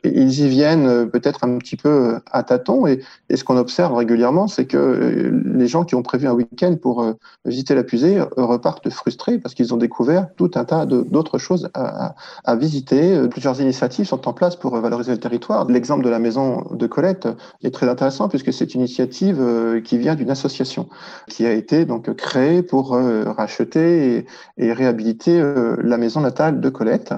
ils 0.04 0.40
y 0.40 0.48
viennent 0.48 1.10
peut-être 1.10 1.44
un 1.44 1.58
petit 1.58 1.76
peu 1.76 2.20
à 2.32 2.44
tâtons. 2.44 2.88
Et, 2.88 3.02
ce 3.34 3.44
qu'on 3.44 3.58
observe 3.58 3.94
régulièrement, 3.94 4.48
c'est 4.48 4.66
que 4.66 5.32
les 5.46 5.68
gens 5.68 5.84
qui 5.84 5.96
ont 5.96 6.04
prévu 6.04 6.28
un 6.28 6.34
week-end 6.34 6.76
pour 6.82 7.06
visiter 7.46 7.76
la 7.76 7.84
Puisée 7.84 8.22
repartent 8.38 8.90
frustrés 8.90 9.38
parce 9.38 9.54
qu'ils 9.54 9.74
ont 9.74 9.78
découvert 9.78 10.28
tout 10.36 10.52
un 10.56 10.66
tas 10.66 10.86
d'autres 10.86 11.38
choses 11.38 11.70
à, 11.74 12.16
visiter. 12.56 13.28
Initiatives 13.54 14.06
sont 14.06 14.28
en 14.28 14.34
place 14.34 14.56
pour 14.56 14.78
valoriser 14.78 15.12
le 15.12 15.20
territoire. 15.20 15.66
L'exemple 15.66 16.04
de 16.04 16.10
la 16.10 16.20
maison 16.20 16.66
de 16.72 16.88
Colette 16.88 17.28
est 17.64 17.74
très 17.74 17.88
intéressant 17.88 18.30
puisque 18.30 18.54
c'est 18.54 18.74
une 18.74 18.82
initiative 18.82 19.38
euh, 19.40 19.82
qui 19.82 19.98
vient 19.98 20.16
d'une 20.16 20.30
association 20.30 20.88
qui 21.28 21.46
a 21.46 21.52
été 21.52 21.86
donc 21.86 22.14
créée 22.16 22.62
pour 22.62 22.94
euh, 22.94 23.24
racheter 23.26 24.26
et, 24.58 24.74
réhabiliter 24.74 25.40
euh, 25.40 25.76
la 25.82 25.98
maison 25.98 26.22
natale 26.22 26.60
de 26.60 26.70
Colette. 26.70 27.14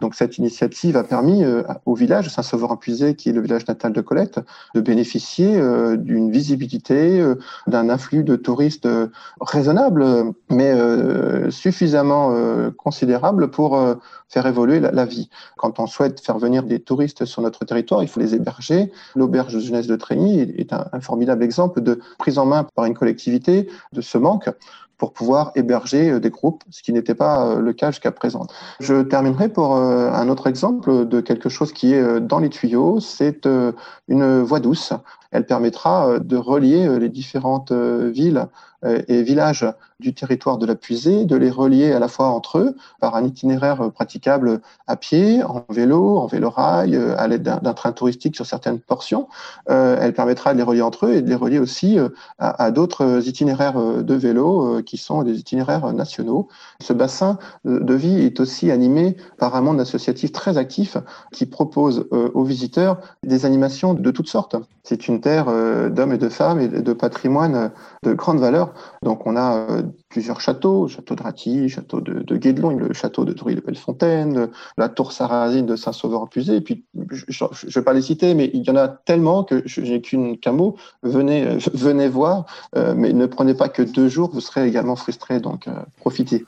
Donc 0.00 0.14
cette 0.14 0.38
initiative 0.38 0.96
a 0.96 1.04
permis 1.04 1.44
au 1.84 1.94
village 1.94 2.28
Saint-Sauveur-en-Puisé, 2.28 3.14
qui 3.14 3.30
est 3.30 3.32
le 3.32 3.40
village 3.40 3.66
natal 3.66 3.92
de 3.92 4.00
Colette, 4.00 4.40
de 4.74 4.80
bénéficier 4.80 5.60
d'une 5.96 6.30
visibilité, 6.30 7.24
d'un 7.66 7.88
afflux 7.88 8.24
de 8.24 8.36
touristes 8.36 8.88
raisonnable, 9.40 10.04
mais 10.50 10.74
suffisamment 11.50 12.34
considérable 12.76 13.50
pour 13.50 13.78
faire 14.28 14.46
évoluer 14.46 14.80
la, 14.80 15.04
vie. 15.04 15.30
On 15.78 15.86
souhaite 15.86 16.20
faire 16.20 16.38
venir 16.38 16.62
des 16.62 16.80
touristes 16.80 17.24
sur 17.24 17.42
notre 17.42 17.64
territoire, 17.64 18.02
il 18.02 18.08
faut 18.08 18.20
les 18.20 18.34
héberger. 18.34 18.90
L'auberge 19.14 19.54
de 19.54 19.60
jeunesse 19.60 19.86
de 19.86 19.96
Trény 19.96 20.40
est 20.40 20.72
un, 20.72 20.86
un 20.92 21.00
formidable 21.00 21.42
exemple 21.42 21.80
de 21.80 22.00
prise 22.18 22.38
en 22.38 22.46
main 22.46 22.64
par 22.74 22.84
une 22.84 22.94
collectivité 22.94 23.68
de 23.92 24.00
ce 24.00 24.18
manque 24.18 24.50
pour 24.98 25.12
pouvoir 25.12 25.52
héberger 25.54 26.10
euh, 26.10 26.20
des 26.20 26.30
groupes, 26.30 26.64
ce 26.70 26.82
qui 26.82 26.92
n'était 26.92 27.14
pas 27.14 27.46
euh, 27.46 27.60
le 27.60 27.72
cas 27.72 27.90
jusqu'à 27.90 28.12
présent. 28.12 28.46
Je 28.80 29.02
terminerai 29.02 29.48
pour 29.48 29.76
euh, 29.76 30.10
un 30.10 30.28
autre 30.28 30.46
exemple 30.46 31.06
de 31.06 31.20
quelque 31.20 31.48
chose 31.48 31.72
qui 31.72 31.92
est 31.92 32.20
dans 32.20 32.38
les 32.38 32.48
tuyaux, 32.48 33.00
c'est 33.00 33.48
une 34.08 34.42
voie 34.42 34.60
douce 34.60 34.92
Elle 35.30 35.46
permettra 35.46 36.18
de 36.18 36.36
relier 36.36 36.98
les 36.98 37.08
différentes 37.08 37.72
villes 37.72 38.46
et 39.08 39.22
villages 39.22 39.66
du 40.00 40.14
territoire 40.14 40.58
de 40.58 40.66
la 40.66 40.74
puisée, 40.74 41.24
de 41.24 41.36
les 41.36 41.50
relier 41.50 41.92
à 41.92 41.98
la 41.98 42.08
fois 42.08 42.28
entre 42.28 42.58
eux 42.58 42.76
par 43.00 43.16
un 43.16 43.24
itinéraire 43.24 43.90
praticable 43.92 44.60
à 44.86 44.96
pied, 44.96 45.42
en 45.42 45.64
vélo, 45.70 46.18
en 46.18 46.26
vélo-rail, 46.26 46.96
euh, 46.96 47.14
à 47.16 47.26
l'aide 47.28 47.42
d'un 47.42 47.74
train 47.74 47.92
touristique 47.92 48.36
sur 48.36 48.44
certaines 48.44 48.78
portions. 48.78 49.28
Euh, 49.70 49.96
elle 50.00 50.12
permettra 50.12 50.52
de 50.52 50.58
les 50.58 50.64
relier 50.64 50.82
entre 50.82 51.06
eux 51.06 51.14
et 51.14 51.22
de 51.22 51.28
les 51.28 51.34
relier 51.34 51.58
aussi 51.58 51.98
euh, 51.98 52.08
à, 52.38 52.70
d'autres 52.70 53.26
itinéraires 53.26 53.80
de 53.80 54.14
vélo 54.14 54.82
qui 54.82 54.96
sont 54.96 55.22
des 55.22 55.38
itinéraires 55.38 55.92
nationaux. 55.92 56.48
Ce 56.80 56.92
bassin 56.92 57.38
de 57.64 57.94
vie 57.94 58.20
est 58.20 58.40
aussi 58.40 58.70
animé 58.70 59.16
par 59.38 59.56
un 59.56 59.60
monde 59.60 59.80
associatif 59.80 60.32
très 60.32 60.58
actif 60.58 60.96
qui 61.32 61.46
propose 61.46 62.06
aux 62.10 62.44
visiteurs 62.44 63.00
des 63.22 63.44
animations 63.44 63.94
de 63.94 64.10
toutes 64.10 64.28
sortes. 64.28 64.56
C'est 64.82 65.08
une 65.08 65.20
terre 65.20 65.46
d'hommes 65.90 66.12
et 66.12 66.18
de 66.18 66.28
femmes 66.28 66.60
et 66.60 66.68
de 66.68 66.92
patrimoine 66.92 67.70
de 68.02 68.12
grande 68.12 68.38
valeur. 68.38 68.74
Donc 69.02 69.26
on 69.26 69.36
a 69.36 69.66
plusieurs 70.08 70.40
châteaux, 70.40 70.88
château 70.88 71.14
de 71.14 71.22
Raty, 71.22 71.68
château 71.68 72.00
de, 72.00 72.22
de 72.22 72.36
Guédelon, 72.36 72.76
le 72.76 72.92
château 72.92 73.24
de 73.24 73.32
Toury-le-Bellefontaine, 73.32 74.48
la 74.76 74.88
tour 74.88 75.12
sarrasine 75.12 75.66
de 75.66 75.76
Saint-Sauveur-en-Pusée, 75.76 76.56
et 76.56 76.60
puis 76.60 76.84
je 77.10 77.44
ne 77.44 77.72
vais 77.72 77.82
pas 77.82 77.92
les 77.92 78.02
citer, 78.02 78.34
mais 78.34 78.50
il 78.52 78.64
y 78.64 78.70
en 78.70 78.76
a 78.76 78.88
tellement 78.88 79.44
que 79.44 79.62
je 79.66 79.80
n'ai 79.80 80.00
qu'un 80.00 80.52
mot, 80.52 80.76
venez, 81.02 81.46
euh, 81.46 81.58
venez 81.74 82.08
voir, 82.08 82.46
euh, 82.76 82.94
mais 82.96 83.12
ne 83.12 83.26
prenez 83.26 83.54
pas 83.54 83.68
que 83.68 83.82
deux 83.82 84.08
jours, 84.08 84.30
vous 84.32 84.40
serez 84.40 84.66
également 84.66 84.96
frustré, 84.96 85.40
donc 85.40 85.68
euh, 85.68 85.72
profitez. 85.98 86.46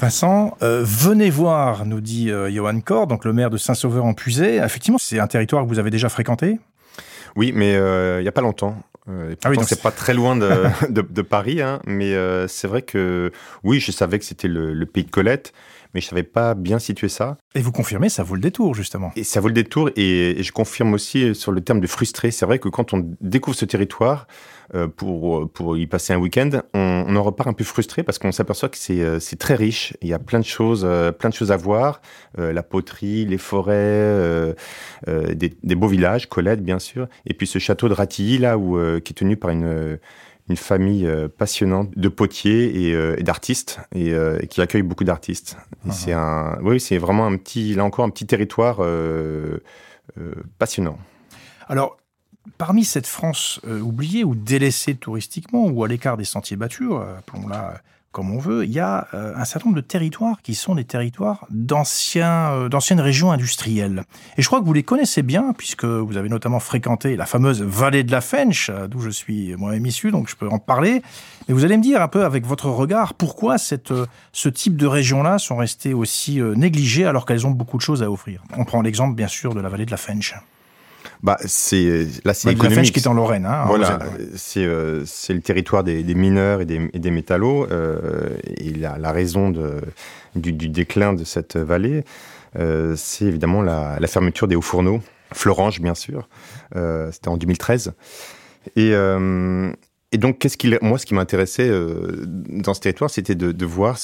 Vincent, 0.00 0.56
venez 0.60 1.28
voir, 1.28 1.84
nous 1.84 2.00
dit 2.00 2.30
Johan 2.50 2.80
Kor, 2.80 3.06
donc 3.06 3.24
le 3.24 3.32
maire 3.32 3.50
de 3.50 3.56
Saint-Sauveur-en-Puisée. 3.56 4.56
Effectivement, 4.56 4.98
c'est 4.98 5.18
un 5.18 5.26
territoire 5.26 5.64
que 5.64 5.68
vous 5.68 5.78
avez 5.78 5.90
déjà 5.90 6.08
fréquenté? 6.08 6.58
Oui, 7.36 7.52
mais 7.54 7.76
euh, 7.76 8.20
il 8.20 8.22
n'y 8.22 8.28
a 8.28 8.32
pas 8.32 8.40
longtemps. 8.40 8.76
Euh, 9.08 9.34
ah 9.44 9.50
oui, 9.50 9.56
c'est 9.66 9.80
pas 9.80 9.90
très 9.90 10.12
loin 10.12 10.36
de, 10.36 10.66
de, 10.88 11.22
Paris, 11.22 11.62
hein, 11.62 11.80
mais 11.86 12.14
euh, 12.14 12.46
c'est 12.46 12.68
vrai 12.68 12.82
que 12.82 13.32
oui, 13.64 13.80
je 13.80 13.90
savais 13.90 14.18
que 14.18 14.24
c'était 14.24 14.48
le, 14.48 14.84
pays 14.86 15.04
de 15.04 15.10
Colette, 15.10 15.52
mais 15.94 16.00
je 16.00 16.08
savais 16.08 16.24
pas 16.24 16.54
bien 16.54 16.78
situer 16.78 17.08
ça. 17.08 17.36
Et 17.54 17.62
vous 17.62 17.72
confirmez, 17.72 18.08
ça 18.08 18.22
vaut 18.22 18.34
le 18.34 18.40
détour 18.40 18.74
justement. 18.74 19.12
Et 19.16 19.24
ça 19.24 19.40
vaut 19.40 19.48
le 19.48 19.54
détour, 19.54 19.90
et, 19.96 20.38
et 20.38 20.42
je 20.42 20.52
confirme 20.52 20.92
aussi 20.94 21.34
sur 21.34 21.52
le 21.52 21.60
terme 21.60 21.80
de 21.80 21.86
frustré. 21.86 22.30
C'est 22.30 22.44
vrai 22.44 22.58
que 22.58 22.68
quand 22.68 22.92
on 22.92 23.08
découvre 23.20 23.56
ce 23.56 23.64
territoire, 23.64 24.26
euh, 24.26 24.57
pour, 24.96 25.50
pour 25.50 25.78
y 25.78 25.86
passer 25.86 26.12
un 26.12 26.18
week-end, 26.18 26.50
on, 26.74 27.04
on, 27.08 27.16
en 27.16 27.22
repart 27.22 27.48
un 27.48 27.52
peu 27.52 27.64
frustré 27.64 28.02
parce 28.02 28.18
qu'on 28.18 28.32
s'aperçoit 28.32 28.68
que 28.68 28.76
c'est, 28.76 29.00
euh, 29.00 29.18
c'est 29.18 29.36
très 29.36 29.54
riche. 29.54 29.96
Il 30.02 30.08
y 30.08 30.12
a 30.12 30.18
plein 30.18 30.40
de 30.40 30.44
choses, 30.44 30.82
euh, 30.84 31.10
plein 31.10 31.30
de 31.30 31.34
choses 31.34 31.52
à 31.52 31.56
voir. 31.56 32.00
la 32.36 32.62
poterie, 32.62 33.24
les 33.24 33.38
forêts, 33.38 34.54
des, 35.06 35.56
des, 35.62 35.74
beaux 35.74 35.88
villages, 35.88 36.28
Colette 36.28 36.62
bien 36.62 36.78
sûr. 36.78 37.08
Et 37.26 37.34
puis 37.34 37.46
ce 37.46 37.58
château 37.58 37.88
de 37.88 37.94
Ratilly 37.94 38.38
là 38.38 38.58
où, 38.58 38.78
qui 39.00 39.12
est 39.12 39.16
tenu 39.16 39.36
par 39.36 39.50
une 39.50 39.98
une 40.48 40.56
famille 40.56 41.06
passionnante 41.36 41.90
de 41.94 42.08
potiers 42.08 42.88
et, 42.88 43.22
d'artistes 43.22 43.80
et, 43.94 44.14
qui 44.48 44.62
accueille 44.62 44.82
beaucoup 44.82 45.04
d'artistes. 45.04 45.56
C'est 45.90 46.12
un, 46.12 46.58
oui, 46.62 46.80
c'est 46.80 46.98
vraiment 46.98 47.26
un 47.26 47.36
petit, 47.36 47.74
là 47.74 47.84
encore, 47.84 48.04
un 48.04 48.10
petit 48.10 48.26
territoire 48.26 48.80
passionnant. 50.58 50.98
Alors, 51.68 51.98
Parmi 52.56 52.84
cette 52.84 53.06
France 53.06 53.60
euh, 53.66 53.80
oubliée 53.80 54.24
ou 54.24 54.34
délaissée 54.34 54.94
touristiquement 54.94 55.66
ou 55.66 55.84
à 55.84 55.88
l'écart 55.88 56.16
des 56.16 56.24
sentiers 56.24 56.56
battus, 56.56 56.88
euh, 56.92 57.18
appelons-la 57.18 57.80
comme 58.10 58.30
on 58.30 58.38
veut, 58.38 58.64
il 58.64 58.72
y 58.72 58.80
a 58.80 59.06
euh, 59.12 59.34
un 59.36 59.44
certain 59.44 59.68
nombre 59.68 59.76
de 59.76 59.86
territoires 59.86 60.40
qui 60.42 60.54
sont 60.54 60.74
des 60.74 60.84
territoires 60.84 61.46
d'anciennes 61.50 63.00
régions 63.00 63.30
industrielles. 63.30 64.02
Et 64.38 64.42
je 64.42 64.46
crois 64.46 64.60
que 64.60 64.64
vous 64.64 64.72
les 64.72 64.82
connaissez 64.82 65.22
bien, 65.22 65.52
puisque 65.56 65.84
vous 65.84 66.16
avez 66.16 66.30
notamment 66.30 66.58
fréquenté 66.58 67.16
la 67.16 67.26
fameuse 67.26 67.62
vallée 67.62 68.04
de 68.04 68.10
la 68.10 68.22
Fench, 68.22 68.70
d'où 68.88 69.00
je 69.00 69.10
suis 69.10 69.54
moi-même 69.56 69.84
issu, 69.84 70.10
donc 70.10 70.28
je 70.30 70.36
peux 70.36 70.48
en 70.48 70.58
parler. 70.58 71.02
Mais 71.46 71.54
vous 71.54 71.64
allez 71.66 71.76
me 71.76 71.82
dire 71.82 72.00
un 72.00 72.08
peu 72.08 72.24
avec 72.24 72.46
votre 72.46 72.70
regard, 72.70 73.12
pourquoi 73.12 73.58
cette, 73.58 73.92
ce 74.32 74.48
type 74.48 74.76
de 74.76 74.86
régions-là 74.86 75.38
sont 75.38 75.58
restées 75.58 75.92
aussi 75.92 76.40
négligées 76.40 77.04
alors 77.04 77.26
qu'elles 77.26 77.46
ont 77.46 77.52
beaucoup 77.52 77.76
de 77.76 77.82
choses 77.82 78.02
à 78.02 78.10
offrir? 78.10 78.42
On 78.56 78.64
prend 78.64 78.80
l'exemple 78.80 79.14
bien 79.14 79.28
sûr 79.28 79.54
de 79.54 79.60
la 79.60 79.68
vallée 79.68 79.86
de 79.86 79.90
la 79.90 79.98
Fench. 79.98 80.34
Bah, 81.22 81.36
c'est 81.44 82.06
là, 82.24 82.34
c'est 82.34 82.48
bah, 82.48 82.52
économique. 82.52 82.92
qui 82.92 83.00
est 83.00 83.06
en 83.06 83.14
Lorraine. 83.14 83.46
Hein, 83.46 83.64
voilà, 83.66 83.98
c'est 84.36 84.64
euh, 84.64 85.04
le 85.28 85.40
territoire 85.40 85.84
des, 85.84 86.02
des 86.02 86.14
mineurs 86.14 86.60
et 86.60 86.64
des, 86.64 86.90
et 86.92 86.98
des 86.98 87.10
métallos. 87.10 87.66
Euh, 87.70 88.36
et 88.44 88.72
la, 88.74 88.98
la 88.98 89.12
raison 89.12 89.50
de, 89.50 89.80
du, 90.36 90.52
du, 90.52 90.68
déclin 90.68 91.12
de 91.12 91.24
cette 91.24 91.56
vallée, 91.56 92.04
euh, 92.58 92.94
c'est 92.96 93.24
évidemment 93.24 93.62
la, 93.62 93.98
la, 94.00 94.06
fermeture 94.06 94.48
des 94.48 94.56
hauts 94.56 94.62
fourneaux, 94.62 95.00
Florange 95.32 95.80
bien 95.80 95.94
sûr. 95.94 96.28
Euh, 96.76 97.10
C'était 97.12 97.28
en 97.28 97.36
2013. 97.36 97.92
Et, 98.76 98.92
euh, 98.92 99.72
et 100.12 100.18
donc, 100.18 100.46
moi, 100.82 100.98
ce 100.98 101.06
qui 101.06 101.14
m'intéressait 101.14 101.68
euh, 101.68 102.24
dans 102.26 102.74
ce 102.74 102.80
territoire, 102.80 103.10
c'était 103.10 103.34
de, 103.34 103.66
voir 103.66 103.98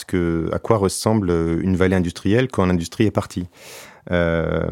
à 0.53 0.59
quoi 0.59 0.77
ressemble 0.77 1.31
une 1.31 1.77
vallée 1.77 1.97
industrielle 1.97 2.49
quand 2.49 2.67
l'industrie 2.67 3.05
est 3.05 3.11
partie. 3.11 3.49
Euh, 4.11 4.67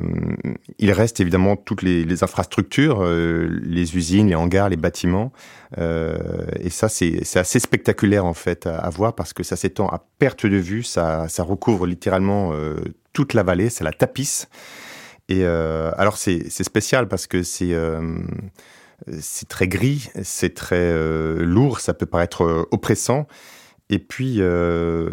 il 0.78 0.92
reste 0.92 1.20
évidemment 1.20 1.56
toutes 1.56 1.82
les, 1.82 2.22
infrastructures, 2.22 3.02
euh, 3.02 3.48
les 3.62 3.96
usines, 3.96 4.28
les 4.28 4.34
hangars, 4.34 4.68
les 4.68 4.76
bâtiments. 4.76 5.32
Euh, 5.78 6.46
et 6.60 6.70
ça, 6.70 6.88
c'est 6.88 7.22
assez 7.36 7.58
spectaculaire 7.58 8.24
en 8.26 8.34
fait 8.34 8.66
à, 8.66 8.88
voir 8.90 9.14
parce 9.14 9.32
que 9.32 9.42
ça 9.42 9.56
s'étend 9.56 9.88
à 9.88 10.04
perte 10.18 10.46
de 10.46 10.56
vue, 10.56 10.82
ça, 10.82 11.26
recouvre 11.38 11.86
littéralement 11.86 12.50
euh, 12.52 12.76
toute 13.12 13.34
la 13.34 13.42
vallée, 13.42 13.70
ça 13.70 13.84
la 13.84 13.92
tapisse. 13.92 14.48
Et 15.28 15.44
euh, 15.44 15.92
alors 15.96 16.16
c'est 16.18 16.50
spécial 16.50 17.08
parce 17.08 17.26
que 17.26 17.42
c'est 17.42 17.74
c'est 19.20 19.48
très 19.48 19.68
gris, 19.68 20.08
c'est 20.22 20.54
très 20.54 20.92
lourd, 21.38 21.80
ça 21.80 21.94
peut 21.94 22.06
paraître 22.06 22.68
oppressant. 22.70 23.26
Et 23.92 23.98
puis, 23.98 24.36
euh, 24.38 25.10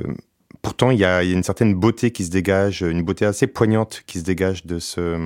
pourtant, 0.61 0.91
il 0.91 0.99
y, 0.99 1.05
a, 1.05 1.23
une 1.23 1.43
certaine 1.43 1.73
beauté 1.73 2.11
qui 2.11 2.23
se 2.23 2.31
dégage, 2.31 2.81
une 2.81 3.03
beauté 3.03 3.25
assez 3.25 3.45
poignante 3.45 4.03
qui 4.07 4.19
se 4.19 4.23
dégage 4.23 4.65
de 4.65 4.79
ce, 4.79 5.17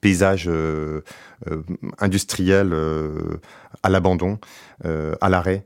paysage 0.00 0.46
euh, 0.48 1.02
euh, 1.48 1.62
industriel 1.98 2.72
euh, 2.72 3.40
à 3.82 3.88
l'abandon, 3.88 4.38
à 4.82 5.28
l'arrêt. 5.28 5.64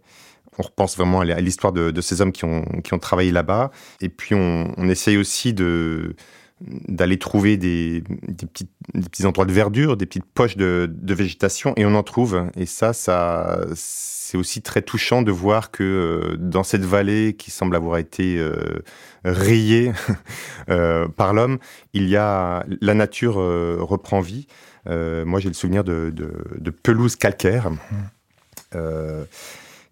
On 0.58 0.62
repense 0.62 0.96
vraiment 0.96 1.20
à 1.20 1.40
l'histoire 1.40 1.72
de, 1.72 2.00
ces 2.00 2.20
hommes 2.20 2.32
qui 2.32 2.44
ont, 2.44 2.98
travaillé 3.00 3.32
là-bas. 3.32 3.70
Et 4.00 4.08
puis, 4.08 4.34
on 4.34 4.88
essaye 4.88 5.16
aussi 5.16 5.54
de 5.54 6.16
d'aller 6.60 7.18
trouver 7.18 7.56
des, 7.56 8.02
des, 8.26 8.46
petits, 8.46 8.68
des, 8.94 9.08
petits, 9.08 9.26
endroits 9.26 9.44
de 9.44 9.52
verdure, 9.52 9.96
des 9.96 10.06
petites 10.06 10.24
poches 10.24 10.56
de, 10.56 10.90
de 10.90 11.14
végétation, 11.14 11.72
et 11.76 11.84
on 11.84 11.94
en 11.94 12.02
trouve. 12.02 12.50
Et 12.56 12.66
ça, 12.66 12.92
ça 12.92 13.60
c'est 14.28 14.36
aussi 14.36 14.60
très 14.60 14.82
touchant 14.82 15.22
de 15.22 15.32
voir 15.32 15.70
que 15.70 15.82
euh, 15.82 16.36
dans 16.36 16.62
cette 16.62 16.84
vallée 16.84 17.34
qui 17.34 17.50
semble 17.50 17.74
avoir 17.74 17.96
été 17.96 18.36
euh, 18.36 18.82
rayée 19.24 19.92
euh, 20.68 21.08
par 21.08 21.32
l'homme, 21.32 21.58
il 21.94 22.06
y 22.10 22.16
a 22.16 22.66
la 22.82 22.92
nature 22.92 23.36
reprend 23.36 24.20
vie. 24.20 24.46
moi, 24.86 25.40
j'ai 25.40 25.48
le 25.48 25.54
souvenir 25.54 25.82
de, 25.82 26.12
de, 26.14 26.30
de 26.58 26.70
pelouse 26.70 27.16
calcaire. 27.16 27.70
Mmh. 27.70 28.76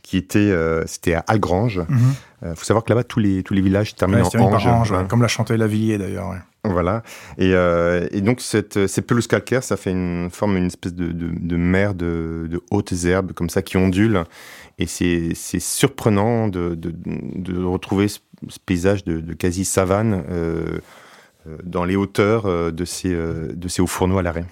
Qui 0.07 0.17
était 0.17 0.55
c'était 0.87 1.15
à 1.15 1.25
Algrange. 1.27 1.83
Il 1.89 1.95
mmh. 1.97 2.55
faut 2.55 2.65
savoir 2.65 2.85
que 2.85 2.91
là-bas 2.91 3.05
tous 3.05 3.19
les 3.19 3.43
tous 3.43 3.55
les 3.55 3.61
villages 3.61 3.95
terminent 3.95 4.29
en 4.35 4.41
ange, 4.41 4.95
comme 5.09 5.23
l'a 5.23 5.29
chanté 5.29 5.57
Lavillier 5.57 5.99
d'ailleurs. 5.99 6.29
Ouais. 6.29 6.39
Voilà. 6.69 7.03
Et, 7.39 7.53
euh, 7.55 8.07
et 8.11 8.21
donc, 8.21 8.41
cette, 8.41 8.87
ces 8.87 9.03
pelouses 9.03 9.27
calcaires, 9.27 9.63
ça 9.63 9.77
fait 9.77 9.91
une 9.91 10.29
forme, 10.31 10.57
une 10.57 10.67
espèce 10.67 10.95
de, 10.95 11.13
de, 11.13 11.31
de 11.33 11.57
mer 11.57 11.95
de, 11.95 12.47
de, 12.51 12.61
hautes 12.71 12.93
herbes 13.05 13.33
comme 13.33 13.51
ça 13.51 13.63
qui 13.63 13.77
ondulent. 13.77 14.25
Et 14.79 14.87
c'est 14.87 15.35
surprenant 15.35 16.49
de, 16.49 16.77
retrouver 17.65 18.09
ce, 18.09 18.19
paysage 18.65 19.05
de, 19.05 19.33
quasi 19.33 19.65
savane 19.65 20.25
euh, 20.29 20.57
euh, 20.57 20.79
dans 21.65 21.85
les 21.85 21.97
hauteurs 21.97 22.47
euh, 22.47 22.71
de 22.71 22.85
ces, 22.85 23.13
euh, 23.13 23.53
de 23.55 23.69
ces 23.69 23.83
hauts 23.83 23.87
fourneaux 23.87 24.19
à 24.19 24.23
l'arrêt. 24.23 24.45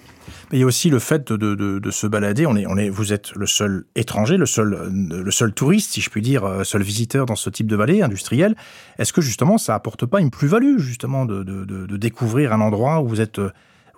Mais 0.51 0.57
il 0.57 0.59
y 0.59 0.63
a 0.63 0.65
aussi 0.65 0.89
le 0.89 0.99
fait 0.99 1.31
de, 1.31 1.91
se 1.91 2.07
balader. 2.07 2.45
On 2.45 2.55
est, 2.55 2.89
vous 2.89 3.13
êtes 3.13 3.33
le 3.35 3.47
seul 3.47 3.85
étranger, 3.95 4.37
le 4.37 4.45
seul, 4.45 4.89
le 4.91 5.31
seul 5.31 5.53
touriste, 5.53 5.91
si 5.91 6.01
je 6.01 6.09
puis 6.09 6.21
dire, 6.21 6.61
seul 6.63 6.83
visiteur 6.83 7.25
dans 7.25 7.35
ce 7.35 7.49
type 7.49 7.67
de 7.67 7.75
vallée 7.75 8.01
industrielle. 8.01 8.55
Est-ce 8.99 9.11
que 9.11 9.21
justement, 9.21 9.57
ça 9.57 9.73
apporte 9.73 10.05
pas 10.05 10.21
une 10.21 10.29
plus-value, 10.29 10.77
justement, 10.77 11.25
de, 11.25 11.97
découvrir 11.97 12.53
un 12.53 12.61
endroit 12.61 13.01
où 13.01 13.07
vous 13.07 13.21
êtes, 13.21 13.39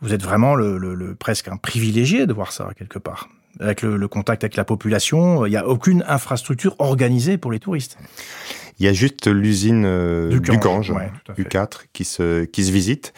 vraiment 0.02 0.56
presque 1.20 1.50
un 1.50 1.58
privilégié 1.58 2.26
de 2.28 2.34
voir 2.34 2.54
ça 2.54 2.70
quelque 2.78 3.00
part? 3.00 3.30
Avec 3.60 3.82
le, 3.82 4.08
contact 4.08 4.44
avec 4.44 4.56
la 4.56 4.66
population, 4.66 5.46
il 5.46 5.50
n'y 5.50 5.58
a 5.58 5.68
aucune 5.68 6.04
infrastructure 6.08 6.76
organisée 6.80 7.38
pour 7.38 7.52
les 7.52 7.60
touristes. 7.60 7.98
Il 8.80 8.86
y 8.86 8.90
a 8.90 8.94
juste 8.94 9.28
l'usine 9.28 9.84
euh, 9.86 10.40
du, 10.40 10.58
Gange, 10.58 10.94
U4, 11.38 11.86
qui 11.94 12.06
se, 12.06 12.46
qui 12.46 12.64
se 12.64 12.72
visite. 12.72 13.14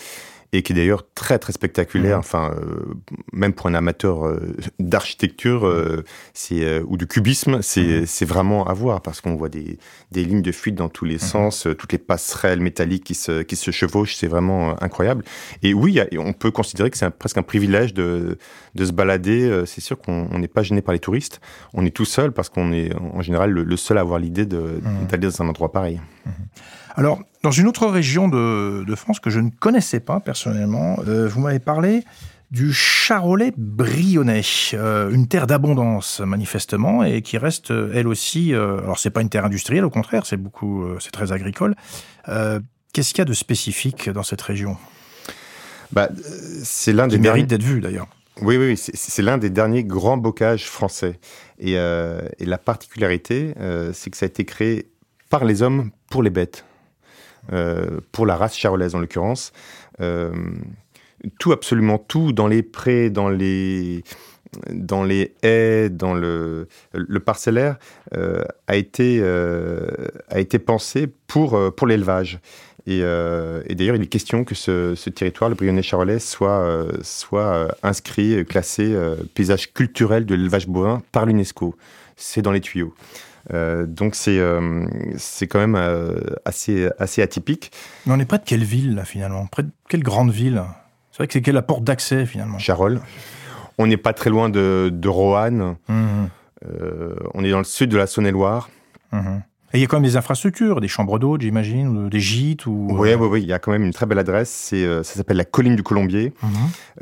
Et 0.52 0.64
qui 0.64 0.74
est 0.74 0.76
d'ailleurs 0.76 1.06
très 1.14 1.38
très 1.38 1.54
spectaculaire. 1.54 2.18
Mmh. 2.18 2.20
Enfin, 2.20 2.54
euh, 2.56 2.96
même 3.32 3.54
pour 3.54 3.68
un 3.68 3.74
amateur 3.74 4.26
euh, 4.26 4.56
d'architecture 4.80 5.66
euh, 5.66 6.04
c'est 6.34 6.82
ou 6.82 6.98
de 6.98 7.06
cubisme, 7.06 7.62
c'est 7.62 8.02
mmh. 8.02 8.26
vraiment 8.26 8.66
à 8.68 8.74
voir 8.74 9.02
parce 9.02 9.22
qu'on 9.22 9.36
voit 9.36 9.50
des, 9.50 9.78
des 10.12 10.24
lignes 10.24 10.42
de 10.42 10.52
fuite 10.52 10.76
dans 10.76 10.90
tous 10.90 11.06
les 11.06 11.16
mmh. 11.16 11.20
sens, 11.20 11.68
toutes 11.78 11.92
les 11.92 11.98
passerelles 11.98 12.62
métalliques 12.62 13.04
qui 13.04 13.16
se 13.16 13.44
qui 13.44 13.56
se 13.56 13.72
chevauchent, 13.72 14.16
c'est 14.16 14.28
vraiment 14.28 14.82
incroyable. 14.82 15.24
Et 15.62 15.74
oui, 15.74 16.00
on 16.18 16.34
peut 16.34 16.52
considérer 16.52 16.90
que 16.90 16.98
c'est 16.98 17.10
presque 17.10 17.38
un 17.38 17.44
privilège 17.44 17.94
de 17.94 18.38
de 18.76 18.86
se 18.86 18.92
balader. 18.92 19.64
C'est 19.66 19.82
sûr 19.82 20.00
qu'on 20.00 20.38
n'est 20.40 20.48
pas 20.48 20.64
gêné 20.64 20.82
par 20.82 20.94
les 20.94 21.00
touristes, 21.00 21.42
on 21.74 21.86
est 21.86 21.96
tout 21.96 22.06
seul 22.06 22.32
parce 22.32 22.50
qu'on 22.50 22.72
est 22.72 22.96
en 22.96 23.22
général 23.22 23.52
le, 23.52 23.78
seul 23.78 23.98
à 23.98 24.02
avoir 24.02 24.20
l'idée 24.20 24.46
d'aller 24.46 25.28
dans 25.28 25.42
un 25.42 25.48
endroit 25.50 25.72
pareil. 25.72 26.00
Alors, 26.96 27.20
dans 27.42 27.52
une 27.52 27.68
autre 27.68 27.88
région 27.88 28.28
de, 28.28 28.96
France 28.96 29.20
que 29.20 29.30
je 29.30 29.40
ne 29.40 29.50
connaissais 29.50 30.00
pas 30.00 30.20
personnellement, 30.20 30.98
euh, 31.08 31.28
vous 31.28 31.42
m'avez 31.42 31.60
parlé 31.60 32.04
du 32.52 32.74
Charolais 32.74 33.54
brionnais, 33.56 34.42
euh, 34.74 35.12
une 35.12 35.28
terre 35.28 35.46
d'abondance 35.46 36.20
manifestement 36.20 37.04
et 37.04 37.22
qui 37.22 37.38
reste 37.38 37.70
euh, 37.70 37.92
elle 37.94 38.08
aussi. 38.08 38.54
alors 38.54 38.98
c'est 38.98 39.12
pas 39.12 39.22
une 39.22 39.30
terre 39.30 39.46
industrielle, 39.46 39.86
au 39.86 39.90
contraire, 39.90 40.26
c'est 40.26 40.38
beaucoup, 40.38 40.86
c'est 41.00 41.12
très 41.12 41.32
agricole. 41.32 41.76
Qu'est-ce 42.92 43.10
qu'il 43.10 43.20
y 43.20 43.22
a 43.22 43.26
de 43.26 43.34
spécifique 43.34 44.10
dans 44.10 44.24
cette 44.24 44.42
région? 44.42 44.78
Bah, 45.92 46.10
c'est 46.64 46.92
l'un 46.92 47.08
des 47.08 47.20
mérite 47.20 47.48
d'être 47.48 47.64
vu 47.64 47.82
d'ailleurs. 47.82 48.08
Oui, 48.42 48.58
oui, 48.58 48.78
c'est 48.78 49.22
l'un 49.22 49.38
des 49.38 49.50
derniers 49.50 49.84
grands 49.84 50.18
bocages 50.18 50.66
français. 50.66 51.20
Et, 51.60 51.74
et 51.74 52.46
la 52.46 52.58
particularité, 52.58 53.54
c'est 53.94 54.10
que 54.10 54.18
ça 54.18 54.26
a 54.26 54.28
été 54.28 54.44
créé 54.44 54.90
par 55.30 55.46
les 55.46 55.62
hommes 55.62 55.92
pour 56.10 56.24
les 56.24 56.32
bêtes. 56.32 56.66
Euh, 57.52 58.00
pour 58.12 58.26
la 58.26 58.36
race 58.36 58.56
charolaise 58.56 58.96
en 58.96 59.00
l'occurrence. 59.00 59.52
Euh, 60.02 60.32
tout, 61.40 61.52
absolument 61.52 61.98
tout, 61.98 62.32
dans 62.32 62.48
les 62.48 62.64
prés, 62.64 63.10
dans 63.10 63.30
les, 63.30 64.04
dans 64.72 65.04
les 65.04 65.34
haies, 65.42 65.90
dans 65.90 66.14
le, 66.14 66.68
le 66.94 67.20
parcellaire, 67.20 67.78
euh, 68.14 68.44
a, 68.68 68.76
été, 68.76 69.22
a 69.22 70.40
été 70.40 70.60
pensé 70.60 71.08
pour, 71.28 71.60
pour 71.76 71.88
l'élevage. 71.88 72.40
Et, 72.88 73.02
d'ailleurs, 73.02 73.96
il 73.96 74.02
est 74.02 74.08
question 74.08 74.44
que 74.46 74.56
ce, 74.56 75.10
territoire, 75.10 75.50
le 75.50 75.56
Brionnais 75.56 75.84
charolais, 75.84 76.20
soit, 76.20 76.88
soit 77.04 77.68
inscrit, 77.84 78.46
classé 78.46 78.96
paysage 79.36 79.74
culturel 79.74 80.26
de 80.26 80.36
l'élevage 80.36 80.68
bovin 80.68 81.02
par 81.12 81.26
l'UNESCO. 81.26 81.76
C'est 82.16 82.42
dans 82.42 82.52
les 82.52 82.62
tuyaux. 82.62 82.94
Euh, 83.54 83.86
donc 83.86 84.16
c'est 84.16 84.40
euh, 84.40 84.86
c'est 85.18 85.48
quand 85.48 85.60
même 85.60 85.76
euh, 85.76 86.20
assez 86.46 86.90
assez 87.00 87.22
atypique. 87.22 87.72
Mais 88.06 88.14
on 88.14 88.20
est 88.20 88.26
près 88.26 88.40
de 88.40 88.44
quelle 88.44 88.64
ville 88.64 88.96
là 88.96 89.06
finalement? 89.06 89.46
Près 89.48 89.64
de 89.64 89.72
quelle 89.88 90.04
grande 90.04 90.32
ville? 90.32 90.64
C'est 91.12 91.18
vrai 91.18 91.28
que 91.28 91.34
c'est 91.34 91.42
quelle 91.42 91.56
la 91.56 91.62
porte 91.62 91.84
d'accès 91.84 92.26
finalement? 92.26 92.60
Charolles. 92.60 93.02
On 93.78 93.88
n'est 93.88 93.98
pas 93.98 94.14
très 94.14 94.30
loin 94.30 94.50
de, 94.50 94.90
de 94.92 95.08
Roanne. 95.08 95.78
Mmh. 95.88 96.26
on 97.34 97.44
est 97.46 97.52
dans 97.52 97.60
le 97.60 97.64
sud 97.64 97.90
de 97.90 97.98
la 97.98 98.08
Saône-et-Loire. 98.08 98.70
Mmh. 99.14 99.40
Et 99.74 99.78
il 99.78 99.82
y 99.82 99.84
a 99.84 99.88
quand 99.88 99.98
même 99.98 100.10
des 100.10 100.18
infrastructures, 100.18 100.82
des 100.82 100.88
chambres 100.88 101.20
d'eau, 101.20 101.38
j'imagine, 101.40 102.10
des 102.10 102.20
gîtes 102.20 102.66
ou... 102.66 102.88
Oui, 102.90 103.14
oui, 103.14 103.28
oui, 103.28 103.42
il 103.44 103.48
y 103.48 103.54
a 103.54 103.60
quand 103.60 103.72
même 103.72 103.84
une 103.84 103.94
très 103.94 104.08
belle 104.08 104.18
adresse. 104.18 104.50
C'est, 104.50 104.84
euh, 104.84 105.04
ça 105.04 105.16
s'appelle 105.16 105.38
la 105.38 105.46
Colline 105.46 105.76
du 105.76 105.84
Colombier. 105.84 106.34
Mhm. 106.42 106.50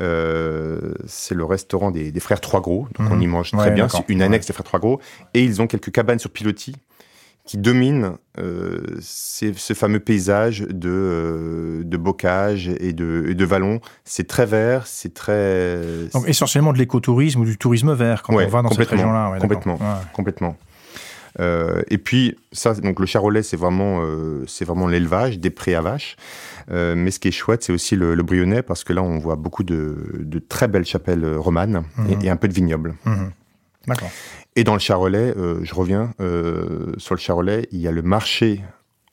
Euh, 0.02 0.94
c'est 1.06 1.34
le 1.34 1.44
restaurant 1.44 1.90
des, 1.90 2.12
frères 2.20 2.40
Trois 2.40 2.60
Gros. 2.60 2.86
Donc 2.98 3.10
on 3.10 3.16
mhm. 3.16 3.22
y 3.22 3.26
mange 3.26 3.50
très 3.52 3.70
bien. 3.70 3.88
C'est 3.88 4.04
une 4.08 4.20
annexe 4.20 4.46
des 4.46 4.52
frères 4.52 4.64
Trois 4.64 4.80
Gros. 4.80 5.00
Et 5.32 5.42
ils 5.42 5.62
ont 5.62 5.66
quelques 5.66 5.90
cabanes 5.90 6.18
sur 6.18 6.30
pilotis 6.30 6.76
qui 7.46 7.56
dominent 7.56 8.12
euh, 8.38 8.82
ce 9.00 9.72
fameux 9.72 10.00
paysage 10.00 10.60
de, 10.68 11.80
de 11.82 11.96
bocage 11.96 12.68
et 12.68 12.92
de, 12.92 13.24
et 13.30 13.34
de 13.34 13.44
vallons. 13.46 13.80
C'est 14.04 14.28
très 14.28 14.44
vert, 14.44 14.86
c'est 14.86 15.14
très... 15.14 15.80
Donc 16.12 16.28
essentiellement 16.28 16.74
de 16.74 16.78
l'écotourisme 16.78 17.40
ou 17.40 17.44
du 17.46 17.56
tourisme 17.56 17.94
vert 17.94 18.22
quand 18.22 18.34
on 18.34 18.46
va 18.46 18.60
dans 18.60 18.70
cette 18.70 18.90
région-là. 18.90 19.38
complètement, 19.40 19.78
complètement. 20.12 20.56
Euh, 21.40 21.82
et 21.88 21.98
puis 21.98 22.36
ça, 22.52 22.74
donc 22.74 23.00
le 23.00 23.06
charolais, 23.06 23.42
c'est 23.42 23.56
vraiment, 23.56 24.00
euh, 24.02 24.44
c'est 24.46 24.64
vraiment 24.64 24.86
l'élevage 24.86 25.38
des 25.38 25.50
prés 25.50 25.74
à 25.74 25.80
vaches. 25.80 26.16
Euh, 26.70 26.94
mais 26.96 27.10
ce 27.10 27.18
qui 27.18 27.28
est 27.28 27.32
chouette, 27.32 27.62
c'est 27.62 27.72
aussi 27.72 27.96
le, 27.96 28.14
le, 28.14 28.22
brionnais 28.22 28.62
parce 28.62 28.84
que 28.84 28.92
là, 28.92 29.02
on 29.02 29.18
voit 29.18 29.36
beaucoup 29.36 29.62
de, 29.62 29.96
de 30.18 30.38
très 30.38 30.68
belles 30.68 30.84
chapelles 30.84 31.24
romanes 31.36 31.84
et, 32.10 32.16
mhm. 32.16 32.28
un 32.28 32.36
peu 32.36 32.48
de 32.48 32.52
vignobles. 32.52 32.94
Mhm. 33.04 33.30
D'accord. 33.86 34.10
Et 34.56 34.64
dans 34.64 34.74
le 34.74 34.80
charolais, 34.80 35.34
je 35.62 35.74
reviens 35.74 36.12
sur 36.98 37.14
le 37.14 37.20
charolais, 37.20 37.68
il 37.70 37.80
y 37.80 37.88
a 37.88 37.92
le 37.92 38.02
marché 38.02 38.60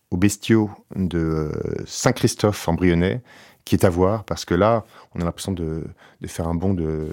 aux 0.09 0.17
bestiaux 0.17 0.69
de 0.95 1.51
Saint-Christophe 1.85 2.67
en 2.67 2.73
Brionnais 2.73 3.21
qui 3.65 3.75
est 3.75 3.85
à 3.85 3.89
voir 3.89 4.23
parce 4.23 4.45
que 4.45 4.53
là, 4.53 4.85
on 5.13 5.21
a 5.21 5.25
l'impression 5.25 5.51
de, 5.51 5.83
de 6.21 6.27
faire 6.27 6.47
un 6.47 6.55
bond 6.55 6.73
de 6.73 7.09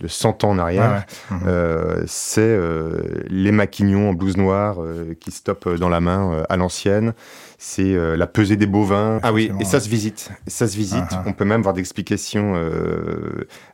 de 0.00 0.08
100 0.08 0.44
ans 0.44 0.50
en 0.50 0.58
arrière. 0.58 1.04
Mhm. 1.30 1.40
Euh, 1.46 2.02
c'est 2.06 2.40
euh, 2.42 3.00
les 3.28 3.52
maquignons 3.52 4.10
en 4.10 4.12
blouse 4.12 4.36
noire 4.36 4.76
euh, 4.78 5.14
qui 5.18 5.30
stoppent 5.30 5.68
dans 5.76 5.88
la 5.88 6.00
main 6.00 6.44
à 6.48 6.56
l'ancienne. 6.56 7.14
C'est 7.58 7.96
la 8.16 8.26
pesée 8.26 8.56
des 8.56 8.66
bovins. 8.66 9.18
Ah 9.22 9.32
oui, 9.32 9.50
et 9.60 9.64
ça 9.64 9.80
se 9.80 9.88
visite. 9.88 10.30
Ça 10.46 10.68
se 10.68 10.76
visite. 10.76 10.98
Uh-huh. 10.98 11.22
On 11.24 11.32
peut 11.32 11.46
même 11.46 11.62
voir 11.62 11.72
des 11.72 11.80
explications 11.80 12.54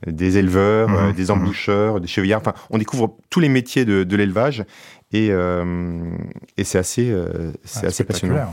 des 0.07 0.39
éleveurs, 0.39 1.13
des 1.15 1.25
mhm. 1.25 1.31
emboucheurs, 1.33 2.01
des 2.01 2.07
chevillards. 2.07 2.41
Enfin, 2.41 2.55
on 2.71 2.79
découvre 2.79 3.17
tous 3.29 3.41
les 3.41 3.49
métiers 3.49 3.85
de, 3.85 4.05
de 4.05 4.17
l'élevage 4.17 4.65
et, 5.13 5.31
et 5.31 6.65
c'est 6.65 6.79
assez, 6.79 7.13
c'est 7.65 7.87
assez 7.87 8.05
passionnant. 8.05 8.53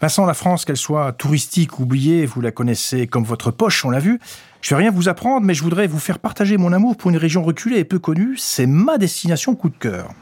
Vincent, 0.00 0.24
la 0.24 0.32
France, 0.32 0.64
qu'elle 0.64 0.78
soit 0.78 1.12
touristique, 1.12 1.78
oubliée, 1.78 2.24
vous 2.24 2.40
la 2.40 2.50
connaissez 2.50 3.06
comme 3.06 3.24
votre 3.24 3.50
poche, 3.50 3.84
on 3.84 3.90
l'a 3.90 3.98
vu. 3.98 4.18
Je 4.62 4.74
vais 4.74 4.80
rien 4.80 4.90
vous 4.90 5.10
apprendre, 5.10 5.44
mais 5.44 5.52
je 5.52 5.62
voudrais 5.62 5.86
vous 5.86 5.98
faire 5.98 6.18
partager 6.18 6.56
mon 6.56 6.72
amour 6.72 6.96
pour 6.96 7.10
une 7.10 7.18
région 7.18 7.42
reculée 7.42 7.78
et 7.78 7.84
peu 7.84 7.98
connue. 7.98 8.36
C'est 8.38 8.66
ma 8.66 8.96
destination 8.96 9.54
coup 9.54 9.68
de 9.68 9.76
cœur. 9.76 10.14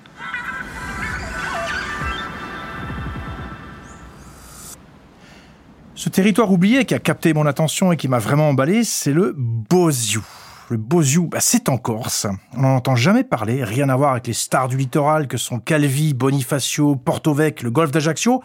Ce 5.94 6.08
territoire 6.08 6.50
oublié 6.50 6.84
qui 6.84 6.94
a 6.94 6.98
capté 6.98 7.32
mon 7.32 7.46
attention 7.46 7.92
et 7.92 7.96
qui 7.96 8.08
m'a 8.08 8.18
vraiment 8.18 8.48
emballé, 8.48 8.82
c'est 8.82 9.12
le 9.12 9.32
Bosiou. 9.36 10.24
Le 10.70 10.76
Bosiou, 10.76 11.28
bah 11.28 11.38
c'est 11.40 11.68
en 11.68 11.78
Corse. 11.78 12.26
On 12.56 12.62
n'en 12.62 12.76
entend 12.76 12.94
jamais 12.94 13.24
parler, 13.24 13.64
rien 13.64 13.88
à 13.88 13.96
voir 13.96 14.12
avec 14.12 14.26
les 14.26 14.32
stars 14.32 14.68
du 14.68 14.76
littoral 14.76 15.26
que 15.26 15.38
sont 15.38 15.60
Calvi, 15.60 16.14
Bonifacio, 16.14 16.94
Porto-Vec, 16.94 17.62
le 17.62 17.70
golfe 17.70 17.90
d'Ajaccio 17.90 18.42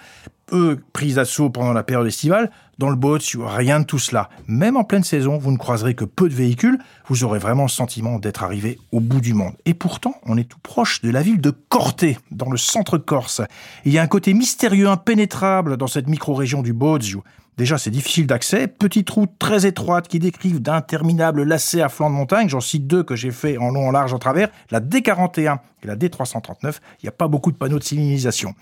eux, 0.54 0.80
pris 0.94 1.14
d'assaut 1.14 1.50
pendant 1.50 1.74
la 1.74 1.84
période 1.84 2.08
estivale. 2.08 2.52
Dans 2.80 2.90
le 2.90 2.96
boat, 2.96 3.20
rien 3.38 3.82
de 3.82 3.86
tout 3.86 4.00
cela. 4.00 4.30
Même 4.48 4.78
en 4.78 4.84
pleine 4.84 5.04
saison, 5.04 5.38
vous 5.38 5.52
ne 5.52 5.58
croiserez 5.58 5.94
que 5.94 6.06
peu 6.06 6.30
de 6.30 6.34
véhicules. 6.34 6.80
Vous 7.08 7.24
aurez 7.24 7.40
vraiment 7.40 7.64
le 7.64 7.70
sentiment 7.70 8.18
d'être 8.18 8.44
arrivé 8.44 8.80
au 8.92 9.00
bout 9.00 9.22
du 9.22 9.34
monde. 9.34 9.54
Et 9.66 9.74
pourtant, 9.74 10.16
on 10.24 10.38
est 10.38 10.50
tout 10.50 10.60
proche 10.64 11.02
de 11.02 11.12
la 11.12 11.22
ville 11.22 11.42
de 11.42 11.52
Corté, 11.52 12.18
dans 12.32 12.50
le 12.50 12.58
centre 12.58 12.98
corse. 12.98 13.42
Il 13.86 13.94
y 13.94 14.00
a 14.00 14.02
un 14.02 14.08
côté 14.08 14.34
mystérieux, 14.34 14.88
impénétrable 14.90 15.78
dans 15.78 15.88
cette 15.88 16.08
micro-région 16.08 16.62
du 16.62 16.74
Bozio. 16.74 17.24
Déjà, 17.58 17.78
c'est 17.78 17.92
difficile 17.92 18.26
d'accès. 18.26 18.68
Petite 18.68 19.10
route 19.10 19.32
très 19.38 19.66
étroite 19.66 20.08
qui 20.08 20.20
décrivent 20.20 20.62
d'interminables 20.62 21.44
lacets 21.44 21.82
à 21.82 21.90
flanc 21.90 22.10
de 22.10 22.16
montagne. 22.16 22.50
J'en 22.50 22.62
cite 22.62 22.88
deux 22.88 23.04
que 23.04 23.16
j'ai 23.16 23.32
fait 23.32 23.58
en 23.58 23.70
long, 23.70 23.88
en 23.90 23.92
large, 23.92 24.14
en 24.14 24.20
travers. 24.20 24.50
La 24.72 24.80
D41 24.80 25.60
et 25.84 25.88
la 25.88 25.96
D339. 25.96 26.78
Il 27.02 27.04
n'y 27.04 27.10
a 27.10 27.12
pas 27.12 27.28
beaucoup 27.28 27.52
de 27.52 27.58
panneaux 27.58 27.80
de 27.80 27.84
signalisation. 27.84 28.56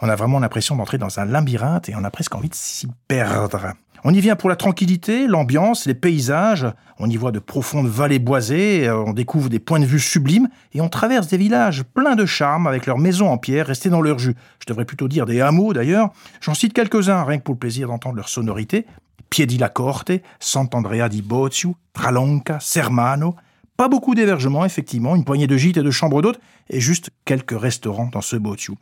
On 0.00 0.08
a 0.08 0.16
vraiment 0.16 0.40
l'impression 0.40 0.74
d'entrer 0.74 0.98
dans 0.98 1.20
un 1.20 1.24
labyrinthe 1.24 1.88
et 1.88 1.94
on 1.94 2.02
a 2.02 2.10
presque 2.10 2.34
envie 2.34 2.48
de 2.48 2.54
s'y 2.54 2.88
perdre. 3.06 3.74
On 4.04 4.12
y 4.12 4.20
vient 4.20 4.34
pour 4.34 4.48
la 4.48 4.56
tranquillité, 4.56 5.28
l'ambiance, 5.28 5.86
les 5.86 5.94
paysages. 5.94 6.66
On 6.98 7.08
y 7.08 7.16
voit 7.16 7.30
de 7.30 7.38
profondes 7.38 7.86
vallées 7.86 8.18
boisées, 8.18 8.88
euh, 8.88 8.96
on 8.96 9.12
découvre 9.12 9.48
des 9.48 9.60
points 9.60 9.78
de 9.78 9.84
vue 9.84 10.00
sublimes 10.00 10.48
et 10.72 10.80
on 10.80 10.88
traverse 10.88 11.28
des 11.28 11.36
villages 11.36 11.84
pleins 11.84 12.16
de 12.16 12.26
charme 12.26 12.66
avec 12.66 12.86
leurs 12.86 12.98
maisons 12.98 13.30
en 13.30 13.38
pierre 13.38 13.68
restées 13.68 13.90
dans 13.90 14.00
leur 14.00 14.18
jus. 14.18 14.34
Je 14.58 14.66
devrais 14.66 14.86
plutôt 14.86 15.06
dire 15.06 15.24
des 15.24 15.40
hameaux 15.40 15.72
d'ailleurs. 15.72 16.10
J'en 16.40 16.54
cite 16.54 16.72
quelques-uns, 16.72 17.22
rien 17.22 17.38
que 17.38 17.44
pour 17.44 17.54
le 17.54 17.60
plaisir 17.60 17.86
d'entendre 17.86 18.16
leur 18.16 18.28
sonorité. 18.28 18.86
Piedi 19.30 19.56
la 19.56 19.68
Corte, 19.68 20.10
Sant'Andrea 20.40 21.08
di 21.08 21.22
Bozio, 21.22 21.76
Tralonca, 21.92 22.58
Sermano. 22.60 23.36
Pas 23.76 23.88
beaucoup 23.88 24.14
d'hébergements, 24.14 24.64
effectivement, 24.64 25.16
une 25.16 25.24
poignée 25.24 25.46
de 25.46 25.56
gîtes 25.56 25.76
et 25.78 25.82
de 25.82 25.90
chambres 25.90 26.22
d'hôtes, 26.22 26.40
et 26.68 26.80
juste 26.80 27.10
quelques 27.24 27.58
restaurants 27.58 28.10
dans 28.12 28.20
ce 28.20 28.36
Bozio. 28.36 28.76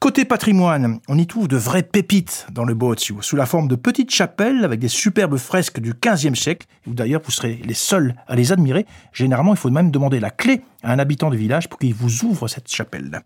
Côté 0.00 0.24
patrimoine, 0.24 1.00
on 1.08 1.18
y 1.18 1.26
trouve 1.26 1.48
de 1.48 1.56
vraies 1.56 1.82
pépites 1.82 2.46
dans 2.52 2.62
le 2.62 2.74
Bozio, 2.74 3.20
sous 3.20 3.34
la 3.34 3.46
forme 3.46 3.66
de 3.66 3.74
petites 3.74 4.12
chapelles 4.12 4.64
avec 4.64 4.78
des 4.78 4.86
superbes 4.86 5.36
fresques 5.38 5.80
du 5.80 5.92
XVe 5.92 6.36
siècle, 6.36 6.68
où 6.86 6.94
d'ailleurs 6.94 7.20
vous 7.24 7.32
serez 7.32 7.60
les 7.64 7.74
seuls 7.74 8.14
à 8.28 8.36
les 8.36 8.52
admirer. 8.52 8.86
Généralement, 9.12 9.54
il 9.54 9.58
faut 9.58 9.70
même 9.70 9.90
demander 9.90 10.20
la 10.20 10.30
clé 10.30 10.62
à 10.84 10.92
un 10.92 11.00
habitant 11.00 11.30
du 11.30 11.36
village 11.36 11.68
pour 11.68 11.80
qu'il 11.80 11.94
vous 11.94 12.24
ouvre 12.24 12.46
cette 12.46 12.72
chapelle. 12.72 13.22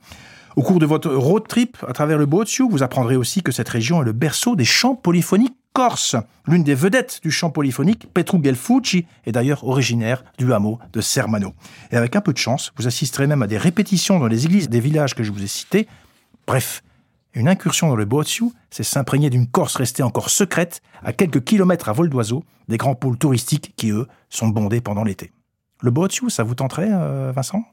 Au 0.56 0.62
cours 0.62 0.78
de 0.78 0.86
votre 0.86 1.10
road 1.10 1.46
trip 1.46 1.76
à 1.86 1.92
travers 1.92 2.16
le 2.16 2.24
Bozio, 2.24 2.70
vous 2.70 2.82
apprendrez 2.82 3.16
aussi 3.16 3.42
que 3.42 3.52
cette 3.52 3.68
région 3.68 4.00
est 4.00 4.06
le 4.06 4.12
berceau 4.12 4.56
des 4.56 4.64
chants 4.64 4.94
polyphoniques 4.94 5.56
corses. 5.72 6.16
L'une 6.46 6.64
des 6.64 6.74
vedettes 6.74 7.20
du 7.22 7.30
chant 7.30 7.50
polyphonique, 7.50 8.06
Petru 8.12 8.38
Gelfucci, 8.42 9.06
est 9.26 9.32
d'ailleurs 9.32 9.64
originaire 9.64 10.24
du 10.38 10.52
hameau 10.52 10.78
de 10.92 11.00
Sermano. 11.00 11.54
Et 11.90 11.96
avec 11.96 12.16
un 12.16 12.20
peu 12.20 12.32
de 12.32 12.38
chance, 12.38 12.72
vous 12.76 12.86
assisterez 12.86 13.26
même 13.26 13.42
à 13.42 13.46
des 13.46 13.58
répétitions 13.58 14.18
dans 14.18 14.26
les 14.26 14.44
églises 14.44 14.68
des 14.68 14.80
villages 14.80 15.14
que 15.14 15.22
je 15.22 15.32
vous 15.32 15.42
ai 15.42 15.46
cités, 15.46 15.88
Bref, 16.46 16.82
Une 17.34 17.48
incursion 17.48 17.88
dans 17.88 17.96
le 17.96 18.04
Boatsiu, 18.04 18.50
c'est 18.70 18.82
s'imprégner 18.82 19.30
d'une 19.30 19.46
Corse 19.46 19.76
restée 19.76 20.02
encore 20.02 20.28
secrète, 20.28 20.82
à 21.02 21.14
quelques 21.14 21.42
kilomètres 21.42 21.88
à 21.88 21.92
vol 21.94 22.10
d'oiseau, 22.10 22.44
des 22.68 22.76
grands 22.76 22.94
pôles 22.94 23.16
touristiques 23.16 23.72
qui, 23.76 23.90
eux, 23.90 24.06
sont 24.28 24.48
bondés 24.48 24.82
pendant 24.82 25.02
l'été. 25.02 25.32
Le 25.80 25.90
Boatsiu, 25.90 26.28
ça 26.28 26.42
vous 26.42 26.54
tenterait, 26.54 26.90
euh, 26.92 27.32
Vincent? 27.34 27.64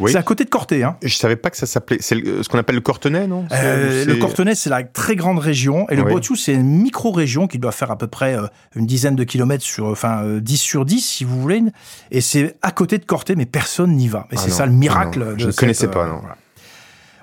Oui. 0.00 0.12
C'est 0.12 0.16
à 0.18 0.22
côté 0.22 0.44
de 0.44 0.48
Corté. 0.48 0.84
Hein. 0.84 0.96
Je 1.02 1.14
savais 1.14 1.36
pas 1.36 1.50
que 1.50 1.56
ça 1.58 1.66
s'appelait. 1.66 1.98
C'est 2.00 2.14
le- 2.14 2.42
ce 2.42 2.48
qu'on 2.48 2.56
appelle 2.58 2.76
le 2.76 2.80
Cortenay, 2.80 3.26
non? 3.26 3.46
Euh, 3.52 4.04
le 4.06 4.14
Cortenay, 4.16 4.54
c'est 4.54 4.70
la 4.70 4.84
très 4.84 5.16
grande 5.16 5.38
région, 5.40 5.86
et 5.90 5.96
le 5.96 6.04
Oui. 6.04 6.12
Boatsiu, 6.12 6.36
c'est 6.36 6.54
une 6.54 6.62
micro-région 6.82 7.46
qui 7.46 7.58
doit 7.58 7.72
faire 7.72 7.90
à 7.90 7.98
peu 7.98 8.06
près 8.06 8.38
euh, 8.38 8.46
une 8.76 8.86
dizaine 8.86 9.16
de 9.16 9.24
kilomètres 9.24 9.64
sur, 9.64 9.86
enfin, 9.86 10.22
euh, 10.24 10.40
10 10.40 10.56
sur 10.56 10.84
10, 10.86 11.00
si 11.00 11.24
vous 11.24 11.38
voulez. 11.42 11.62
Et 12.10 12.20
c'est 12.22 12.56
à 12.62 12.70
côté 12.70 12.96
de 12.98 13.04
Corté, 13.04 13.34
mais 13.36 13.44
personne 13.46 13.92
n'y 13.96 14.08
va. 14.08 14.26
Et 14.30 14.36
Ah 14.36 14.40
c'est 14.40 14.50
ça 14.50 14.64
le 14.66 14.72
miracle. 14.72 15.34
de 15.34 15.38
je 15.40 15.46
ne 15.48 15.52
connaissais 15.52 15.86
euh, 15.88 15.90
pas, 15.90 16.06
non. 16.06 16.20
voilà. 16.20 16.36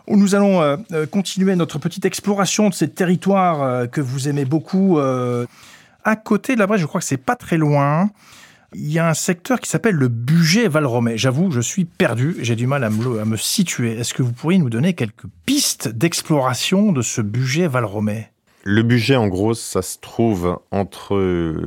Nous 0.07 0.35
allons 0.35 0.61
euh, 0.61 0.77
euh, 0.91 1.05
continuer 1.05 1.55
notre 1.55 1.79
petite 1.79 2.05
exploration 2.05 2.69
de 2.69 2.73
ces 2.73 2.89
territoires 2.89 3.61
euh, 3.63 3.85
que 3.87 4.01
vous 4.01 4.27
aimez 4.27 4.45
beaucoup. 4.45 4.99
euh, 4.99 5.45
à 6.03 6.15
côté 6.15 6.53
de 6.53 6.59
la 6.59 6.67
Brèche, 6.67 6.81
je 6.81 6.85
crois 6.85 7.01
que 7.01 7.07
c'est 7.07 7.17
pas 7.17 7.35
très 7.35 7.57
loin. 7.57 8.11
Il 8.75 8.91
y 8.91 8.99
a 8.99 9.09
un 9.09 9.13
secteur 9.15 9.59
qui 9.59 9.69
s'appelle 9.69 9.95
le 9.95 10.07
budget 10.07 10.67
Valromey. 10.67 11.17
J'avoue, 11.17 11.49
je 11.49 11.61
suis 11.61 11.85
perdu, 11.85 12.35
j'ai 12.41 12.55
du 12.55 12.67
mal 12.67 12.83
à 12.83 12.89
me, 12.89 13.19
à 13.21 13.25
me 13.25 13.37
situer. 13.37 13.97
Est-ce 13.97 14.13
que 14.13 14.21
vous 14.21 14.33
pourriez 14.33 14.59
nous 14.59 14.69
donner 14.69 14.93
quelques 14.93 15.25
pistes 15.45 15.87
d'exploration 15.87 16.91
de 16.91 17.01
ce 17.01 17.21
budget 17.21 17.67
Valromey 17.67 18.29
Le 18.63 18.83
budget, 18.83 19.15
en 19.15 19.27
gros, 19.27 19.53
ça 19.55 19.81
se 19.81 19.97
trouve 19.99 20.59
entre 20.71 21.17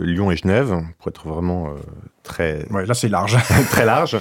Lyon 0.04 0.30
et 0.30 0.36
Genève, 0.36 0.76
pour 0.98 1.08
être 1.08 1.26
vraiment 1.26 1.70
très, 2.22 2.64
Ouais, 2.70 2.86
là 2.86 2.94
c'est 2.94 3.08
large. 3.08 3.36
très 3.70 3.86
large. 3.86 4.18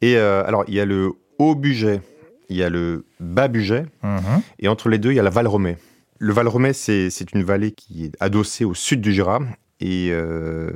Et 0.00 0.16
alors, 0.16 0.64
il 0.68 0.74
y 0.74 0.80
a 0.80 0.84
le 0.86 1.10
haut 1.38 1.54
budget, 1.54 2.00
il 2.48 2.56
y 2.56 2.62
a 2.62 2.70
le 2.70 3.04
bas 3.20 3.48
budget, 3.48 3.86
Mhm. 4.02 4.42
et 4.58 4.68
entre 4.68 4.88
les 4.88 4.98
deux, 4.98 5.10
il 5.12 5.16
y 5.16 5.20
a 5.20 5.22
la 5.22 5.30
Val 5.30 5.46
Romée. 5.46 5.76
Le 6.18 6.32
Val 6.32 6.48
Romée, 6.48 6.72
c'est 6.72 7.10
c'est 7.10 7.32
une 7.32 7.42
vallée 7.42 7.72
qui 7.72 8.04
est 8.04 8.12
adossée 8.20 8.64
au 8.64 8.74
sud 8.74 9.00
du 9.00 9.12
Jura 9.12 9.40
et 9.80 10.10
euh, 10.12 10.70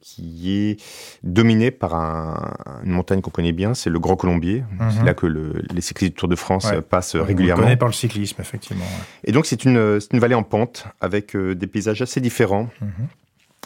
qui 0.00 0.50
est 0.70 0.80
dominée 1.22 1.70
par 1.70 1.94
un- 1.94 2.54
une 2.84 2.92
montagne 2.92 3.20
qu'on 3.20 3.30
connaît 3.30 3.52
bien, 3.52 3.74
c'est 3.74 3.90
le 3.90 3.98
Grand 3.98 4.16
Colombier. 4.16 4.64
Mhm. 4.80 4.90
C'est 4.90 5.04
là 5.04 5.12
que 5.12 5.26
le- 5.26 5.62
les 5.74 5.80
cyclistes 5.82 6.12
du 6.14 6.16
Tour 6.18 6.28
de 6.28 6.36
France 6.36 6.64
Ouais. 6.70 6.76
euh, 6.76 6.80
passent 6.80 7.14
On 7.14 7.18
le 7.18 7.24
régulièrement. 7.24 7.64
connaît 7.64 7.76
par 7.76 7.88
le 7.88 7.92
cyclisme, 7.94 8.40
effectivement. 8.40 8.84
ouais. 8.84 9.04
Et 9.24 9.32
donc, 9.32 9.44
c'est 9.44 9.64
une, 9.66 10.00
c'est 10.00 10.12
une 10.14 10.20
vallée 10.20 10.34
en 10.34 10.42
pente 10.42 10.86
avec 11.02 11.36
euh, 11.36 11.54
des 11.54 11.66
paysages 11.66 12.00
assez 12.00 12.20
différents. 12.22 12.70
Mhm. 12.80 12.88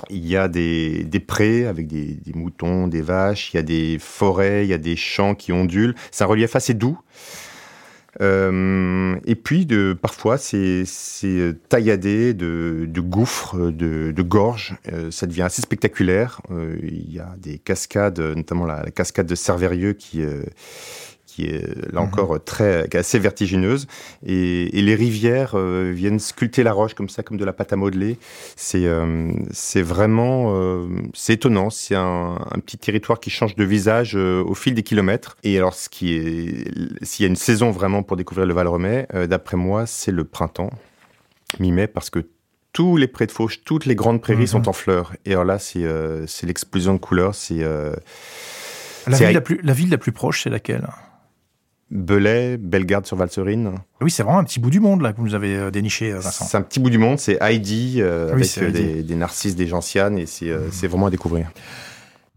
Il 0.08 0.26
y 0.26 0.36
a 0.36 0.48
des, 0.48 1.04
des 1.04 1.20
prés 1.20 1.66
avec 1.66 1.86
des, 1.86 2.14
des 2.14 2.32
moutons, 2.32 2.88
des 2.88 3.02
vaches, 3.02 3.52
il 3.52 3.56
y 3.56 3.60
a 3.60 3.62
des 3.62 3.98
forêts, 3.98 4.64
il 4.64 4.68
y 4.68 4.74
a 4.74 4.78
des 4.78 4.96
champs 4.96 5.34
qui 5.34 5.52
ondulent. 5.52 5.94
C'est 6.10 6.24
un 6.24 6.28
relief 6.28 6.56
assez 6.56 6.74
doux. 6.74 6.98
Euh, 8.20 9.16
et 9.24 9.36
puis, 9.36 9.66
de, 9.66 9.96
parfois, 10.00 10.36
c'est 10.36 10.82
c'est 10.84 11.54
tailladé 11.68 12.34
de, 12.34 12.86
de 12.88 13.00
gouffres, 13.00 13.70
de, 13.70 14.10
de 14.10 14.22
gorges. 14.22 14.74
Euh, 14.92 15.10
ça 15.10 15.26
devient 15.26 15.42
assez 15.42 15.62
spectaculaire. 15.62 16.40
Euh, 16.50 16.76
il 16.82 17.12
y 17.12 17.20
a 17.20 17.36
des 17.38 17.58
cascades, 17.58 18.18
notamment 18.18 18.66
la, 18.66 18.82
la 18.82 18.90
cascade 18.90 19.26
de 19.26 19.34
Cervérieux 19.36 19.92
qui, 19.92 20.22
euh, 20.22 20.42
qui 21.40 21.46
est 21.46 21.92
là 21.92 22.00
Mhm. 22.00 22.08
encore 22.08 22.42
très, 22.44 22.86
qui 22.90 22.96
est 22.96 23.00
assez 23.00 23.18
vertigineuse. 23.18 23.86
Et, 24.26 24.78
et 24.78 24.82
les 24.82 24.94
rivières 24.94 25.52
euh, 25.54 25.92
viennent 25.94 26.18
sculpter 26.18 26.62
la 26.62 26.72
roche 26.72 26.94
comme 26.94 27.08
ça, 27.08 27.22
comme 27.22 27.36
de 27.36 27.44
la 27.44 27.52
pâte 27.52 27.72
à 27.72 27.76
modeler. 27.76 28.18
C'est 28.56 28.84
euh, 28.86 29.30
c'est 29.52 29.82
vraiment 29.82 30.54
euh, 30.54 30.86
c'est 31.14 31.34
étonnant. 31.34 31.70
C'est 31.70 31.94
un, 31.94 32.36
un 32.54 32.58
petit 32.58 32.78
territoire 32.78 33.20
qui 33.20 33.30
change 33.30 33.54
de 33.56 33.64
visage 33.64 34.14
au 34.14 34.54
fil 34.54 34.74
des 34.74 34.82
kilomètres. 34.82 35.36
Et 35.44 35.56
alors, 35.56 35.74
ce 35.74 35.88
qui 35.88 36.14
est 36.14 37.04
s'il 37.04 37.22
y 37.24 37.26
a 37.26 37.28
une 37.28 37.36
saison 37.36 37.70
vraiment 37.70 38.02
pour 38.02 38.16
découvrir 38.16 38.46
le 38.46 38.54
Val 38.54 38.68
Romay, 38.68 39.06
euh, 39.14 39.26
d'après 39.26 39.56
moi, 39.56 39.86
c'est 39.86 40.12
le 40.12 40.24
printemps, 40.24 40.70
mi-mai, 41.58 41.86
parce 41.86 42.10
que 42.10 42.20
tous 42.72 42.96
les 42.96 43.08
prés 43.08 43.26
de 43.26 43.32
fauche, 43.32 43.62
toutes 43.64 43.86
les 43.86 43.94
grandes 43.96 44.20
prairies 44.20 44.42
Mhm. 44.42 44.46
sont 44.46 44.68
en 44.68 44.72
fleurs. 44.72 45.12
Et 45.26 45.32
alors 45.32 45.44
là, 45.44 45.58
c'est 45.58 45.82
euh, 45.82 46.26
l'explosion 46.44 46.94
de 46.94 46.98
couleurs. 46.98 47.34
C'est 47.34 47.62
euh, 47.62 47.92
la 49.06 49.72
ville 49.72 49.90
la 49.90 49.98
plus 49.98 50.12
proche, 50.12 50.42
c'est 50.44 50.50
laquelle? 50.50 50.86
Belay, 51.90 52.56
Bellegarde 52.56 53.06
sur 53.06 53.16
Valserine. 53.16 53.72
Oui, 54.00 54.10
c'est 54.10 54.22
vraiment 54.22 54.38
un 54.38 54.44
petit 54.44 54.60
bout 54.60 54.70
du 54.70 54.80
monde 54.80 55.02
là 55.02 55.12
que 55.12 55.18
vous 55.18 55.24
nous 55.24 55.34
avez 55.34 55.56
euh, 55.56 55.70
déniché, 55.70 56.12
euh, 56.12 56.20
Vincent. 56.20 56.44
C'est 56.44 56.56
un 56.56 56.62
petit 56.62 56.78
bout 56.78 56.90
du 56.90 56.98
monde, 56.98 57.18
c'est 57.18 57.38
Heidi 57.40 57.96
euh, 57.98 58.26
Oui, 58.34 58.42
avec 58.42 58.58
Heidi. 58.58 58.72
des, 58.72 59.02
des 59.02 59.14
narcisses, 59.16 59.56
des 59.56 59.66
gentianes, 59.66 60.18
et 60.18 60.26
c'est 60.26 60.50
c'est 60.70 60.86
vraiment 60.86 61.06
à 61.06 61.10
découvrir. 61.10 61.50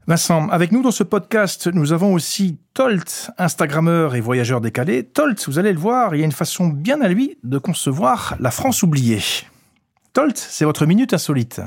Vincent, 0.06 0.50
avec 0.50 0.72
nous 0.74 0.82
dans 0.82 0.92
ce 0.92 1.04
podcast, 1.04 1.68
nous 1.68 1.94
avons 1.94 2.14
aussi 2.14 2.58
Tolt, 2.74 3.32
Instagrammeur 3.38 4.16
et 4.16 4.22
voyageur 4.22 4.60
décalé. 4.60 5.04
Tolt, 5.04 5.42
vous 5.48 5.60
allez 5.60 5.72
le 5.72 5.80
voir, 5.80 6.14
il 6.14 6.20
y 6.20 6.22
a 6.24 6.26
une 6.26 6.34
façon 6.34 6.68
bien 6.68 7.00
à 7.02 7.08
lui 7.08 7.38
de 7.44 7.58
concevoir 7.58 8.36
la 8.40 8.52
France 8.52 8.84
oubliée. 8.84 9.22
Tolt, 10.12 10.38
c'est 10.38 10.66
votre 10.66 10.86
minute 10.86 11.14
insolite. 11.14 11.62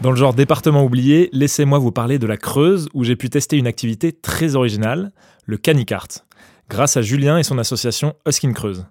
Dans 0.00 0.10
le 0.12 0.16
genre 0.16 0.32
département 0.32 0.84
oublié, 0.84 1.28
laissez-moi 1.32 1.80
vous 1.80 1.90
parler 1.90 2.20
de 2.20 2.26
la 2.28 2.36
Creuse 2.36 2.88
où 2.94 3.02
j'ai 3.02 3.16
pu 3.16 3.30
tester 3.30 3.56
une 3.56 3.66
activité 3.66 4.12
très 4.12 4.54
originale, 4.54 5.10
le 5.44 5.56
canicart, 5.56 6.06
grâce 6.70 6.96
à 6.96 7.02
Julien 7.02 7.36
et 7.36 7.42
son 7.42 7.58
association 7.58 8.14
Huskin 8.24 8.52
Creuse. 8.52 8.86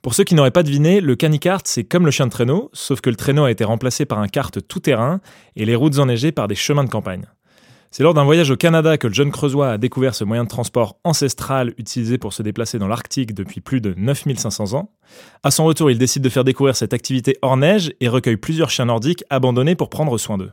Pour 0.00 0.14
ceux 0.14 0.24
qui 0.24 0.34
n'auraient 0.34 0.50
pas 0.50 0.62
deviné, 0.62 1.02
le 1.02 1.14
canicart 1.14 1.60
c'est 1.64 1.84
comme 1.84 2.06
le 2.06 2.10
chien 2.10 2.26
de 2.26 2.30
traîneau, 2.30 2.70
sauf 2.72 3.02
que 3.02 3.10
le 3.10 3.16
traîneau 3.16 3.44
a 3.44 3.50
été 3.50 3.64
remplacé 3.64 4.06
par 4.06 4.18
un 4.18 4.28
kart 4.28 4.66
tout-terrain 4.66 5.20
et 5.56 5.66
les 5.66 5.76
routes 5.76 5.98
enneigées 5.98 6.32
par 6.32 6.48
des 6.48 6.54
chemins 6.54 6.84
de 6.84 6.90
campagne. 6.90 7.26
C'est 7.90 8.02
lors 8.02 8.14
d'un 8.14 8.24
voyage 8.24 8.50
au 8.50 8.56
Canada 8.56 8.98
que 8.98 9.06
le 9.06 9.14
jeune 9.14 9.30
creusois 9.30 9.72
a 9.72 9.78
découvert 9.78 10.14
ce 10.14 10.24
moyen 10.24 10.44
de 10.44 10.48
transport 10.48 10.98
ancestral 11.04 11.72
utilisé 11.78 12.18
pour 12.18 12.32
se 12.32 12.42
déplacer 12.42 12.78
dans 12.78 12.88
l'Arctique 12.88 13.34
depuis 13.34 13.60
plus 13.60 13.80
de 13.80 13.94
9500 13.96 14.74
ans. 14.74 14.90
À 15.42 15.50
son 15.50 15.64
retour, 15.64 15.90
il 15.90 15.98
décide 15.98 16.22
de 16.22 16.28
faire 16.28 16.44
découvrir 16.44 16.76
cette 16.76 16.92
activité 16.92 17.36
hors 17.42 17.56
neige 17.56 17.92
et 18.00 18.08
recueille 18.08 18.36
plusieurs 18.36 18.70
chiens 18.70 18.86
nordiques 18.86 19.24
abandonnés 19.30 19.76
pour 19.76 19.88
prendre 19.88 20.18
soin 20.18 20.38
d'eux. 20.38 20.52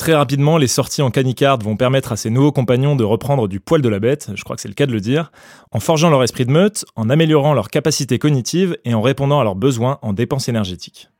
Très 0.00 0.14
rapidement, 0.14 0.56
les 0.56 0.66
sorties 0.66 1.02
en 1.02 1.10
canicard 1.10 1.58
vont 1.58 1.76
permettre 1.76 2.12
à 2.12 2.16
ses 2.16 2.30
nouveaux 2.30 2.52
compagnons 2.52 2.96
de 2.96 3.04
reprendre 3.04 3.48
du 3.48 3.60
poil 3.60 3.82
de 3.82 3.88
la 3.90 4.00
bête, 4.00 4.30
je 4.34 4.42
crois 4.42 4.56
que 4.56 4.62
c'est 4.62 4.68
le 4.68 4.74
cas 4.74 4.86
de 4.86 4.92
le 4.92 5.00
dire, 5.00 5.30
en 5.72 5.78
forgeant 5.78 6.08
leur 6.08 6.22
esprit 6.22 6.46
de 6.46 6.50
meute, 6.50 6.86
en 6.96 7.10
améliorant 7.10 7.52
leur 7.52 7.68
capacité 7.68 8.18
cognitive 8.18 8.78
et 8.86 8.94
en 8.94 9.02
répondant 9.02 9.40
à 9.40 9.44
leurs 9.44 9.56
besoins 9.56 9.98
en 10.00 10.14
dépenses 10.14 10.48
énergétiques. 10.48 11.10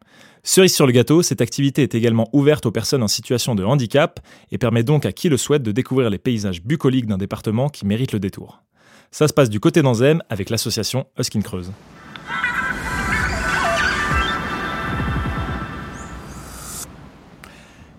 Cerise 0.42 0.74
sur 0.74 0.86
le 0.86 0.92
gâteau, 0.92 1.22
cette 1.22 1.42
activité 1.42 1.82
est 1.82 1.94
également 1.94 2.28
ouverte 2.32 2.64
aux 2.64 2.70
personnes 2.70 3.02
en 3.02 3.08
situation 3.08 3.54
de 3.54 3.62
handicap 3.62 4.20
et 4.50 4.56
permet 4.56 4.82
donc 4.82 5.04
à 5.04 5.12
qui 5.12 5.28
le 5.28 5.36
souhaite 5.36 5.62
de 5.62 5.70
découvrir 5.70 6.08
les 6.08 6.18
paysages 6.18 6.62
bucoliques 6.62 7.06
d'un 7.06 7.18
département 7.18 7.68
qui 7.68 7.84
mérite 7.84 8.12
le 8.12 8.20
détour. 8.20 8.62
Ça 9.10 9.28
se 9.28 9.34
passe 9.34 9.50
du 9.50 9.60
côté 9.60 9.82
d'Anzem 9.82 10.22
avec 10.30 10.48
l'association 10.48 11.06
Huskin 11.18 11.42
Creuse. 11.42 11.72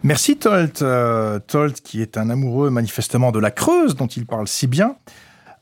Merci 0.02 0.38
Tolt. 0.38 0.82
Euh, 0.82 1.38
Tolt 1.40 1.80
qui 1.82 2.02
est 2.02 2.18
un 2.18 2.32
amoureux 2.32 2.72
manifestement 2.72 3.32
de 3.32 3.38
la 3.38 3.52
Creuse 3.52 3.96
dont 3.96 4.08
il 4.08 4.26
parle 4.26 4.48
si 4.48 4.66
bien. 4.66 4.96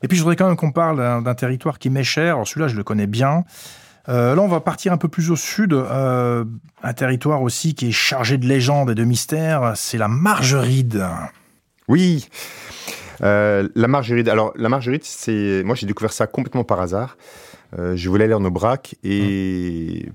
Et 0.02 0.08
puis 0.08 0.16
je 0.16 0.22
voudrais 0.22 0.36
quand 0.36 0.46
même 0.46 0.56
qu'on 0.56 0.72
parle 0.72 1.22
d'un 1.22 1.34
territoire 1.34 1.78
qui 1.78 1.90
m'est 1.90 2.04
cher. 2.04 2.36
Alors 2.36 2.48
celui-là 2.48 2.68
je 2.68 2.76
le 2.76 2.84
connais 2.84 3.06
bien. 3.06 3.44
Euh, 4.08 4.34
là 4.34 4.42
on 4.42 4.48
va 4.48 4.60
partir 4.60 4.92
un 4.92 4.96
peu 4.96 5.08
plus 5.08 5.30
au 5.30 5.36
sud. 5.36 5.72
Euh, 5.72 6.44
un 6.82 6.92
territoire 6.92 7.42
aussi 7.42 7.74
qui 7.74 7.88
est 7.88 7.92
chargé 7.92 8.38
de 8.38 8.46
légendes 8.46 8.90
et 8.90 8.94
de 8.94 9.04
mystères. 9.04 9.72
C'est 9.76 9.98
la 9.98 10.08
Margeride. 10.08 11.04
Oui, 11.88 12.28
euh, 13.22 13.68
la 13.74 13.88
marguerite. 13.88 14.28
Alors, 14.28 14.52
la 14.56 14.68
marguerite, 14.68 15.04
c'est. 15.04 15.62
Moi, 15.64 15.74
j'ai 15.74 15.86
découvert 15.86 16.12
ça 16.12 16.26
complètement 16.26 16.64
par 16.64 16.80
hasard. 16.80 17.16
Je 17.76 18.08
voulais 18.08 18.24
aller 18.24 18.34
en 18.34 18.44
Aubrac 18.44 18.94
et. 19.04 20.08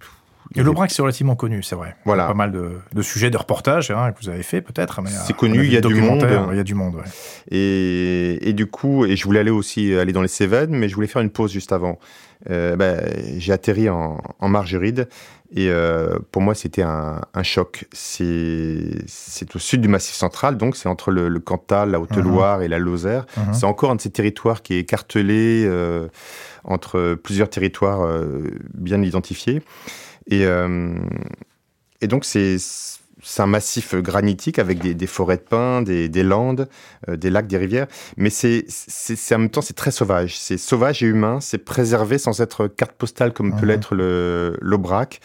Et 0.56 0.64
l'Aubrac 0.64 0.92
c'est 0.92 1.02
relativement 1.02 1.36
connu, 1.36 1.64
c'est 1.64 1.76
vrai. 1.76 1.96
Voilà. 2.06 2.24
Il 2.24 2.26
y 2.26 2.30
a 2.30 2.32
pas 2.32 2.38
mal 2.38 2.52
de, 2.52 2.78
de 2.94 3.02
sujets, 3.02 3.30
de 3.30 3.38
reportages 3.38 3.92
hein, 3.92 4.12
que 4.12 4.22
vous 4.24 4.30
avez 4.30 4.44
fait 4.44 4.62
peut-être. 4.62 5.00
C'est 5.26 5.34
euh, 5.34 5.36
connu, 5.36 5.66
il 5.66 5.74
y 5.74 5.78
a 5.78 5.82
le 5.82 5.88
du 5.88 5.96
monde. 5.96 6.26
Il 6.52 6.58
y 6.58 6.60
a 6.60 6.64
du 6.64 6.76
monde. 6.76 6.96
ouais. 6.96 7.02
Et, 7.52 8.50
et 8.50 8.54
du 8.54 8.68
coup, 8.68 9.06
et 9.06 9.16
je 9.16 9.24
voulais 9.26 9.40
aller 9.40 9.52
aussi 9.52 9.94
aller 9.96 10.14
dans 10.14 10.22
les 10.22 10.28
Cévennes, 10.28 10.72
mais 10.76 10.88
je 10.90 10.96
voulais 10.96 11.08
faire 11.08 11.22
une 11.22 11.32
pause 11.32 11.52
juste 11.52 11.72
avant. 11.72 12.00
Euh, 12.50 12.76
ben, 12.76 13.02
j'ai 13.38 13.54
atterri 13.54 13.90
en, 13.90 14.22
en 14.40 14.50
Margeride 14.50 15.08
et 15.56 15.70
euh, 15.70 16.20
pour 16.32 16.42
moi 16.42 16.54
c'était 16.54 16.84
un, 16.84 17.22
un 17.34 17.44
choc. 17.44 17.86
C'est 17.94 19.56
au 19.56 19.60
sud 19.60 19.82
du 19.82 19.88
Massif 19.88 20.16
central, 20.16 20.58
donc 20.58 20.76
c'est 20.76 20.90
entre 20.90 21.12
le, 21.12 21.28
le 21.28 21.40
Cantal, 21.40 21.92
la 21.92 22.00
Haute-Loire 22.00 22.62
et 22.62 22.68
la 22.68 22.78
Lozère. 22.78 23.26
Mhm. 23.38 23.54
C'est 23.54 23.66
encore 23.66 23.92
un 23.92 23.96
de 23.96 24.02
ces 24.02 24.12
territoires 24.12 24.62
qui 24.62 24.76
est 24.76 24.80
écartelé 24.80 25.64
euh, 25.66 26.08
entre 26.66 27.16
plusieurs 27.16 27.50
territoires 27.50 28.08
bien 28.74 29.02
identifiés. 29.02 29.62
Et, 30.28 30.46
euh, 30.46 30.96
et 32.02 32.08
donc, 32.08 32.26
c'est 32.26 32.58
c'est 33.28 33.42
un 33.42 33.48
massif 33.48 33.96
granitique 33.96 34.60
avec 34.60 34.78
des, 34.78 34.94
des 34.94 35.08
forêts 35.08 35.38
de 35.38 35.42
pins, 35.42 35.82
des, 35.82 36.10
des 36.10 36.22
landes, 36.22 36.68
euh, 37.10 37.16
des 37.16 37.32
lacs, 37.32 37.48
des 37.48 37.58
rivières. 37.58 37.88
Mais 38.18 38.30
c'est 38.30 38.66
en 39.34 39.40
même 39.40 39.50
temps, 39.50 39.62
c'est 39.62 39.74
très 39.76 39.90
sauvage. 39.90 40.38
C'est 40.38 40.58
sauvage 40.60 41.02
et 41.02 41.08
humain. 41.08 41.40
C'est 41.42 41.58
préservé 41.58 42.20
sans 42.20 42.40
être 42.42 42.68
carte 42.68 42.92
postale 42.92 43.34
comme 43.34 43.52
peut 43.56 43.62
Mhm. 43.64 43.68
l'être 43.68 43.96
le- 43.96 44.58
l'Aubrac. 44.62 45.22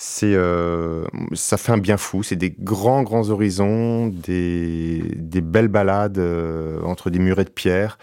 C'est, 0.00 0.32
euh, 0.32 1.04
ça 1.34 1.56
fait 1.58 1.72
un 1.72 1.76
bien 1.78 1.96
fou. 1.98 2.22
C'est 2.22 2.36
des 2.36 2.54
grands, 2.58 3.02
grands 3.02 3.28
horizons, 3.28 4.06
des, 4.06 5.02
des 5.16 5.40
belles 5.42 5.68
balades 5.68 6.18
euh, 6.18 6.80
entre 6.82 7.10
des 7.10 7.18
murets 7.18 7.44
de 7.44 7.50
pierre. 7.50 7.98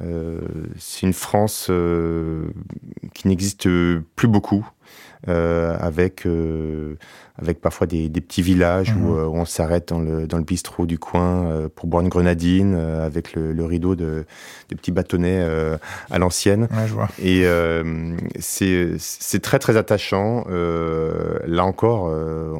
C'est 0.00 1.06
une 1.06 1.12
France 1.12 1.70
qui 3.14 3.28
n'existe 3.28 3.68
plus 4.16 4.28
beaucoup. 4.28 4.68
Euh, 5.28 5.74
avec 5.80 6.26
euh, 6.26 6.98
avec 7.38 7.62
parfois 7.62 7.86
des, 7.86 8.10
des 8.10 8.20
petits 8.20 8.42
villages 8.42 8.94
où, 8.94 9.12
mhm. 9.12 9.18
euh, 9.18 9.26
on 9.26 9.46
s'arrête 9.46 9.88
dans 9.88 9.98
le, 9.98 10.26
dans 10.26 10.36
le 10.36 10.44
bistrot 10.44 10.84
du 10.84 10.98
coin 10.98 11.68
pour 11.74 11.88
boire 11.88 12.02
une 12.02 12.10
grenadine 12.10 12.74
avec 12.74 13.32
le, 13.32 13.54
le 13.54 13.64
rideau 13.64 13.94
de, 13.94 14.26
de, 14.68 14.74
petits 14.74 14.92
bâtonnets 14.92 15.42
à 16.10 16.18
l'ancienne. 16.18 16.68
Ouais, 16.70 17.06
Et 17.22 17.46
c'est 18.38 18.96
c'est 18.98 19.40
très 19.40 19.58
très 19.58 19.76
attachant. 19.76 20.44
là 20.48 21.64
encore, 21.64 22.04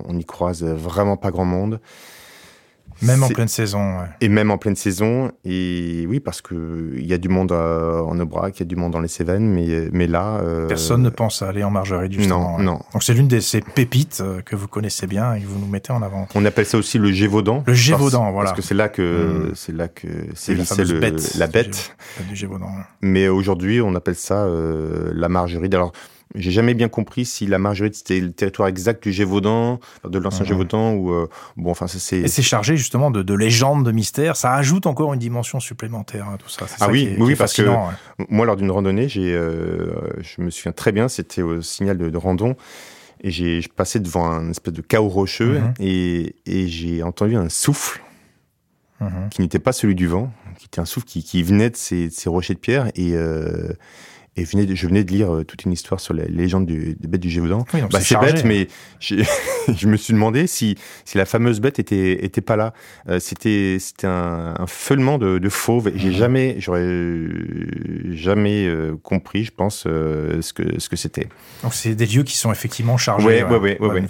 on 0.07 0.15
n'y 0.15 0.25
croise 0.25 0.65
vraiment 0.65 1.17
pas 1.17 1.31
grand 1.31 1.45
monde. 1.45 1.81
Même 3.03 3.23
en 3.23 3.29
pleine 3.29 3.49
saison. 3.49 3.99
Ouais. 3.99 4.07
Et 4.21 4.29
même 4.29 4.51
en 4.51 4.59
pleine 4.59 4.77
saison. 4.77 5.31
Et 5.45 6.07
oui, 6.09 6.21
parce 6.21 6.41
que 6.41 6.95
il 6.97 7.07
y 7.07 7.13
a 7.13 7.19
du 7.19 7.29
monde 7.29 7.53
euh, 7.53 8.01
en 8.01 8.19
Aubrac, 8.19 8.57
il 8.59 8.61
y 8.61 8.63
a 8.63 8.67
du 8.67 8.77
monde 8.77 8.93
dans 8.93 9.01
les 9.01 9.09
Cévennes, 9.09 9.49
mais, 9.53 9.89
mais 9.93 10.07
là. 10.07 10.41
Euh, 10.43 10.67
Personne 10.67 11.03
ne 11.03 11.11
pense 11.11 11.43
à 11.43 11.49
aller 11.49 11.65
en 11.65 11.71
Margerie 11.71 12.09
du 12.09 12.27
Non, 12.27 12.59
non. 12.59 12.81
Donc 12.93 13.03
c'est 13.03 13.15
l'une 13.15 13.29
de 13.29 13.41
ces 13.41 13.61
pépites 13.61 14.21
euh, 14.21 14.41
que 14.43 14.57
vous 14.57 14.69
connaissez 14.69 15.07
bien 15.07 15.35
et 15.35 15.41
que 15.41 15.47
vous 15.47 15.59
nous 15.59 15.67
mettez 15.67 15.93
en 15.93 16.03
avant. 16.03 16.29
On 16.35 16.45
appelle 16.45 16.67
ça 16.67 16.79
aussi 16.79 16.99
le 16.99 17.11
Gévaudan. 17.11 17.65
Le 17.67 17.75
Gévaudan, 17.75 18.33
voilà. 18.33 18.51
Parce 18.51 18.61
que 18.61 18.67
c'est 18.67 18.75
là 18.75 18.89
que 18.89 19.03
mmh. 19.03 19.53
c'est 19.55 19.75
là 19.75 19.89
que 19.89 20.09
c'est 20.35 20.55
la, 20.55 21.01
bête, 21.01 21.35
la 21.37 21.47
bête. 21.47 21.97
Du 22.29 22.37
Gévaudan. 22.37 22.71
Mais 23.01 23.29
aujourd'hui, 23.29 23.81
on 23.81 23.95
appelle 23.95 24.17
ça 24.17 24.47
la 24.49 25.29
Margerie. 25.29 25.69
Alors 25.73 25.93
j'ai 26.35 26.51
jamais 26.51 26.75
bien 26.75 26.89
compris 26.89 27.25
si 27.25 27.47
la 27.47 27.59
Marguerite 27.59 27.95
c'était 27.95 28.21
le 28.21 28.33
territoire 28.33 28.69
exact 28.69 29.03
du 29.03 29.13
Gévaudan, 29.13 29.79
de 30.09 30.19
l'ancien 30.19 30.43
mhm. 30.43 30.49
Gévaudan 30.49 30.93
ou 30.95 31.13
euh, 31.13 31.29
bon 31.57 31.71
enfin 31.71 31.87
c'est. 31.87 32.19
Et 32.19 32.29
c'est 32.29 32.43
chargé 32.43 32.77
justement 32.77 33.11
de, 33.11 33.23
de 33.23 33.35
légendes, 33.35 33.85
de 33.85 33.93
mystères. 33.93 34.37
Ça 34.37 34.55
ajoute 34.55 34.87
encore 34.87 35.15
une 35.15 35.21
dimension 35.21 35.61
supplémentaire 35.61 36.29
hein, 36.29 36.37
tout 36.39 36.49
ça. 36.49 36.67
Ah 36.81 36.89
oui, 36.91 37.15
oui 37.19 37.37
parce 37.37 37.55
que 37.55 37.63
moi 38.29 38.47
lors 38.47 38.57
d'une 38.57 38.71
randonnée, 38.71 39.09
j'ai, 39.09 39.33
euh, 39.35 39.95
je 40.21 40.43
me 40.43 40.51
souviens 40.51 40.73
très 40.73 40.93
bien, 40.93 41.09
c'était 41.09 41.43
au 41.43 41.63
signal 41.63 41.99
de, 41.99 42.11
de 42.11 42.17
randon 42.19 42.57
et 43.21 43.31
j'ai 43.31 43.61
passé 43.75 44.01
devant 44.01 44.27
un 44.27 44.51
espèce 44.51 44.75
de 44.75 44.83
chaos 44.83 45.09
rocheux 45.09 45.61
mhm. 45.61 45.75
et, 45.81 46.37
et 46.47 46.69
j'ai 46.69 47.03
entendu 47.03 47.37
un 47.37 47.49
souffle. 47.49 48.01
Mhm. 49.01 49.29
qui 49.29 49.43
n'était 49.43 49.59
pas 49.59 49.73
celui 49.73 49.97
du 49.97 50.07
vent, 50.07 50.33
qui 50.57 50.67
était 50.67 50.81
un 50.81 50.85
souffle 50.85 51.07
qui, 51.07 51.25
qui 51.25 51.43
venait 51.43 51.69
de 51.69 51.77
ces, 51.77 52.09
de 52.09 52.13
ces 52.13 52.29
rochers 52.29 52.55
de 52.55 52.61
pierre 52.61 52.87
et 52.95 53.15
euh, 53.15 53.73
et 54.37 54.45
je 54.45 54.87
venais 54.87 55.05
de 55.05 55.11
lire 55.13 55.33
euh, 55.33 55.45
toute 55.45 55.65
une 55.65 55.73
histoire 55.73 56.01
sur 56.01 56.13
les 56.13 56.27
légendes 56.27 56.67
des 56.67 56.97
bêtes 57.07 57.21
du 57.21 57.31
Gévaudan. 57.31 57.65
bah, 57.73 58.01
c'est 58.01 58.19
bête, 58.19 58.45
mais 58.45 58.67
je 59.01 59.87
me 59.87 59.97
suis 59.97 60.13
demandé 60.13 60.49
si, 60.49 60.77
si 61.05 61.19
la 61.19 61.25
fameuse 61.25 61.61
bête 61.61 61.79
était, 61.79 62.25
était 62.25 62.41
pas 62.41 62.57
là. 62.57 62.73
Euh, 63.09 63.21
c'était 63.21 63.77
c'était 63.79 64.09
un, 64.09 64.55
un 64.59 64.67
feulement 64.67 65.19
de, 65.19 65.39
de 65.39 65.49
fauves. 65.49 65.93
J'ai 65.95 66.09
mhm. 66.09 66.15
jamais, 66.15 66.57
j'aurais 66.59 66.85
jamais 68.11 68.67
euh, 68.67 68.97
compris, 69.03 69.45
je 69.45 69.53
pense, 69.53 69.83
ce 69.85 70.53
que 70.53 70.81
ce 70.81 70.89
que 70.89 70.97
c'était. 70.97 71.29
Donc 71.63 71.73
c'est 71.73 71.95
des 71.95 72.07
lieux 72.07 72.25
qui 72.25 72.37
sont 72.37 72.51
effectivement 72.51 72.97
chargés. 72.97 73.45
Oui. 73.45 73.59
ouais, 73.59 73.81
ouais. 73.81 74.05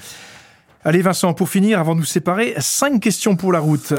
Allez 0.84 1.02
Vincent, 1.02 1.34
pour 1.34 1.48
finir, 1.50 1.78
avant 1.78 1.94
de 1.94 2.00
nous 2.00 2.06
séparer, 2.06 2.54
cinq 2.58 3.00
questions 3.00 3.36
pour 3.36 3.52
la 3.52 3.60
route. 3.60 3.92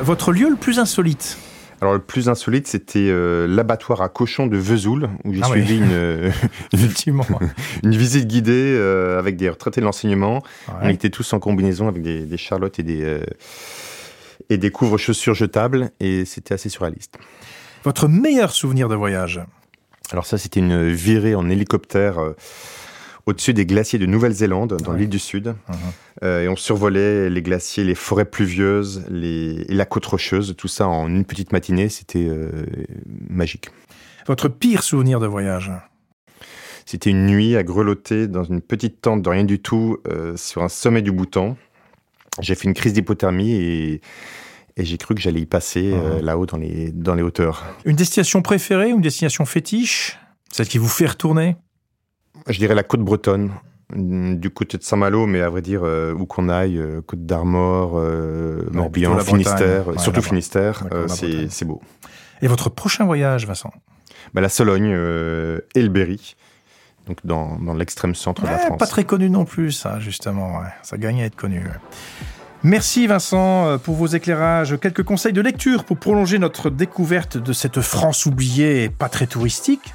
Votre 0.00 0.32
lieu 0.32 0.48
le 0.48 0.56
plus 0.56 0.78
insolite? 0.78 1.38
Alors 1.80 1.94
le 1.94 2.00
plus 2.00 2.28
insolite, 2.28 2.66
c'était 2.66 3.08
euh, 3.08 3.46
l'abattoir 3.46 4.02
à 4.02 4.10
cochons 4.10 4.46
de 4.46 4.58
Vesoul, 4.58 5.08
où 5.24 5.32
j'ai 5.32 5.40
ah 5.42 5.46
suivi 5.48 5.78
une, 5.78 5.88
euh, 5.92 6.30
Effectivement. 6.72 7.26
une 7.82 7.96
visite 7.96 8.26
guidée 8.26 8.74
euh, 8.76 9.18
avec 9.18 9.36
des 9.36 9.48
retraités 9.48 9.80
de 9.80 9.86
l'enseignement. 9.86 10.42
On 10.82 10.88
était 10.88 11.10
tous 11.10 11.32
en 11.32 11.38
combinaison 11.38 11.88
avec 11.88 12.02
des, 12.02 12.26
des 12.26 12.36
charlottes 12.36 12.78
et 12.78 12.82
des, 12.82 13.20
et 14.50 14.58
des 14.58 14.70
couvre-chaussures 14.70 15.34
jetables, 15.34 15.90
et 16.00 16.26
c'était 16.26 16.54
assez 16.54 16.68
surréaliste. 16.68 17.18
Votre 17.84 18.08
meilleur 18.08 18.52
souvenir 18.52 18.88
de 18.88 18.94
voyage? 18.94 19.40
Alors 20.12 20.26
ça, 20.26 20.36
c'était 20.36 20.60
une 20.60 20.90
virée 20.90 21.34
en 21.34 21.48
hélicoptère 21.48 22.18
au-dessus 23.26 23.54
des 23.54 23.66
glaciers 23.66 23.98
de 23.98 24.06
Nouvelle-Zélande, 24.06 24.76
dans 24.82 24.92
l'île 24.92 25.08
du 25.08 25.18
Sud. 25.18 25.48
Mhm. 25.48 25.76
Euh, 26.22 26.44
et 26.44 26.48
on 26.48 26.56
survolait 26.56 27.30
les 27.30 27.42
glaciers, 27.42 27.84
les 27.84 27.94
forêts 27.94 28.24
pluvieuses, 28.24 29.04
les... 29.08 29.64
et 29.68 29.74
la 29.74 29.84
côte 29.84 30.06
rocheuse, 30.06 30.54
tout 30.56 30.68
ça 30.68 30.88
en 30.88 31.08
une 31.08 31.24
petite 31.24 31.52
matinée. 31.52 31.88
C'était 31.88 32.26
euh, 32.26 32.66
magique. 33.28 33.68
Votre 34.26 34.48
pire 34.48 34.82
souvenir 34.82 35.20
de 35.20 35.26
voyage? 35.26 35.70
C'était 36.86 37.10
une 37.10 37.26
nuit 37.26 37.56
à 37.56 37.62
grelotter 37.62 38.26
dans 38.26 38.44
une 38.44 38.60
petite 38.60 39.00
tente 39.00 39.22
de 39.22 39.28
rien 39.28 39.44
du 39.44 39.60
tout 39.60 39.98
euh, 40.08 40.36
sur 40.36 40.62
un 40.62 40.68
sommet 40.68 41.02
du 41.02 41.12
Bhoutan. 41.12 41.56
J'ai 42.40 42.54
fait 42.54 42.68
une 42.68 42.74
crise 42.74 42.92
d'hypothermie 42.92 43.52
et, 43.52 44.00
et 44.76 44.84
j'ai 44.84 44.98
cru 44.98 45.14
que 45.14 45.20
j'allais 45.20 45.40
y 45.40 45.46
passer 45.46 45.92
mhm. 45.94 46.20
là-haut 46.24 46.46
dans 46.46 46.56
les, 46.56 46.90
dans 46.90 47.14
les 47.14 47.22
hauteurs. 47.22 47.64
Une 47.84 47.96
destination 47.96 48.42
préférée, 48.42 48.90
une 48.90 49.00
destination 49.00 49.44
fétiche? 49.44 50.18
Celle 50.50 50.66
qui 50.66 50.78
vous 50.78 50.88
fait 50.88 51.06
retourner? 51.06 51.56
Je 52.48 52.58
dirais 52.58 52.74
la 52.74 52.82
côte 52.82 53.00
bretonne, 53.00 53.50
du 53.94 54.50
côté 54.50 54.78
de 54.78 54.82
Saint-Malo, 54.82 55.26
mais 55.26 55.40
à 55.40 55.50
vrai 55.50 55.62
dire, 55.62 55.80
euh, 55.84 56.12
où 56.14 56.26
qu'on 56.26 56.48
aille, 56.48 56.78
euh, 56.78 57.00
Côte 57.00 57.26
d'Armor, 57.26 57.94
euh, 57.96 58.62
Morbihan, 58.72 59.18
Finistère, 59.18 59.86
surtout 59.98 60.22
Finistère, 60.22 60.84
c'est 61.08 61.64
beau. 61.64 61.80
Et 62.42 62.48
votre 62.48 62.70
prochain 62.70 63.04
voyage, 63.04 63.46
Vincent? 63.46 63.72
Bah, 64.34 64.40
La 64.40 64.48
Sologne 64.48 64.90
et 64.90 65.82
le 65.82 65.88
Berry, 65.88 66.36
donc 67.06 67.18
dans, 67.24 67.58
dans 67.58 67.74
l'extrême 67.74 68.14
centre 68.14 68.42
de 68.42 68.48
la 68.48 68.58
France. 68.58 68.78
Pas 68.78 68.86
très 68.86 69.04
connu 69.04 69.28
non 69.28 69.44
plus, 69.44 69.72
ça, 69.72 69.98
justement. 70.00 70.60
Ça 70.82 70.96
gagne 70.96 71.22
à 71.22 71.26
être 71.26 71.36
connu. 71.36 71.64
Merci 72.62 73.06
Vincent 73.06 73.78
pour 73.78 73.94
vos 73.94 74.06
éclairages. 74.06 74.78
Quelques 74.78 75.02
conseils 75.02 75.32
de 75.32 75.40
lecture 75.40 75.84
pour 75.84 75.96
prolonger 75.96 76.38
notre 76.38 76.70
découverte 76.70 77.38
de 77.38 77.52
cette 77.52 77.80
France 77.80 78.26
oubliée 78.26 78.84
et 78.84 78.88
pas 78.90 79.08
très 79.08 79.26
touristique 79.26 79.94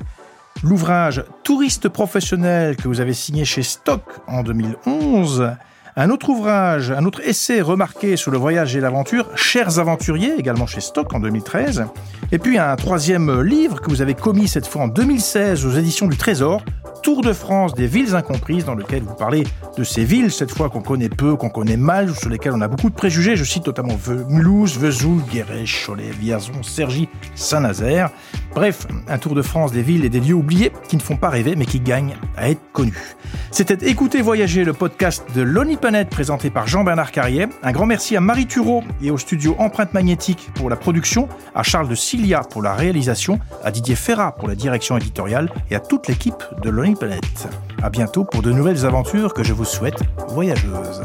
l'ouvrage 0.64 1.24
Touriste 1.44 1.90
professionnel 1.90 2.76
que 2.76 2.88
vous 2.88 3.02
avez 3.02 3.14
signé 3.14 3.46
chez 3.46 3.64
Stock 3.64 4.04
en 4.28 4.44
2011, 4.44 5.52
un 5.98 6.10
autre 6.10 6.30
ouvrage, 6.30 6.92
un 6.92 7.06
autre 7.06 7.22
essai 7.26 7.62
remarqué 7.62 8.18
sur 8.18 8.30
le 8.30 8.38
voyage 8.38 8.76
et 8.76 8.82
l'aventure, 8.82 9.28
Chers 9.36 9.80
aventuriers, 9.80 10.34
également 10.38 10.68
chez 10.68 10.82
Stock 10.82 11.14
en 11.14 11.20
2013, 11.22 11.86
et 12.34 12.40
puis 12.40 12.58
un 12.58 12.76
troisième 12.76 13.42
livre 13.42 13.80
que 13.80 13.90
vous 13.90 14.02
avez 14.02 14.14
commis 14.14 14.50
cette 14.50 14.68
fois 14.68 14.84
en 14.84 14.88
2016 14.90 15.66
aux 15.66 15.72
éditions 15.72 16.08
du 16.08 16.18
Trésor, 16.18 16.62
Tour 17.06 17.22
de 17.22 17.34
France 17.34 17.76
des 17.76 17.86
villes 17.86 18.16
incomprises, 18.16 18.66
dans 18.66 18.74
lequel 18.74 19.04
vous 19.04 19.14
parlez 19.14 19.44
de 19.78 19.84
ces 19.84 20.04
villes, 20.04 20.32
cette 20.32 20.50
fois 20.50 20.72
qu'on 20.72 20.82
connaît 20.82 21.08
peu, 21.08 21.36
qu'on 21.36 21.50
connaît 21.50 21.78
mal, 21.78 22.16
sur 22.16 22.30
lesquelles 22.32 22.54
on 22.54 22.62
a 22.62 22.68
beaucoup 22.68 22.90
de 22.90 22.96
préjugés. 22.96 23.36
Je 23.36 23.44
cite 23.44 23.68
notamment 23.68 23.96
Mulhouse, 24.28 24.80
Vesoul, 24.80 25.22
Guéret, 25.32 25.66
Cholet, 25.66 26.10
Vierzon, 26.20 26.64
Cergy, 26.64 27.08
Saint-Nazaire. 27.36 28.10
Bref, 28.56 28.88
un 29.08 29.20
tour 29.20 29.36
de 29.36 29.44
France 29.44 29.72
des 29.72 29.84
villes 29.84 30.04
et 30.04 30.10
des 30.10 30.20
lieux 30.20 30.34
oubliés 30.34 30.72
qui 30.88 30.96
ne 30.96 31.02
font 31.02 31.16
pas 31.16 31.30
rêver, 31.30 31.56
mais 31.56 31.68
qui 31.68 31.80
gagnent 31.80 32.16
à 32.38 32.50
être 32.50 32.62
connus. 32.74 33.16
C'était 33.52 33.88
Écoutez 33.88 34.24
Voyager, 34.24 34.64
le 34.64 34.74
podcast 34.74 35.26
de 35.36 35.44
Lonely 35.44 35.78
Planet 35.86 36.10
présenté 36.10 36.50
par 36.50 36.66
Jean-Bernard 36.66 37.12
Carrier. 37.12 37.46
Un 37.62 37.72
grand 37.72 37.86
merci 37.86 38.18
à 38.18 38.20
Marie 38.20 38.48
Thureau 38.48 38.84
et 39.04 39.12
au 39.12 39.20
studio 39.20 39.56
Empreinte 39.60 39.94
Magnétique 39.94 40.50
pour 40.56 40.68
la 40.68 40.76
production, 40.76 41.30
à 41.54 41.62
Charles 41.62 41.88
de 41.88 41.94
Cilia 41.94 42.40
pour 42.40 42.64
la 42.64 42.74
réalisation, 42.74 43.40
à 43.64 43.70
Didier 43.70 43.94
Ferrat 43.94 44.32
pour 44.36 44.48
la 44.48 44.56
direction 44.56 44.98
éditoriale 44.98 45.48
et 45.70 45.76
à 45.76 45.80
toute 45.80 46.08
l'équipe 46.08 46.44
de 46.64 46.72
Lonely 46.72 46.96
Planète. 46.96 47.48
À 47.84 47.92
bientôt 47.92 48.24
pour 48.24 48.42
de 48.42 48.52
nouvelles 48.52 48.84
aventures 48.84 49.36
que 49.36 49.44
je 49.44 49.54
vous 49.54 49.64
souhaite 49.64 50.00
voyageuses. 50.30 51.04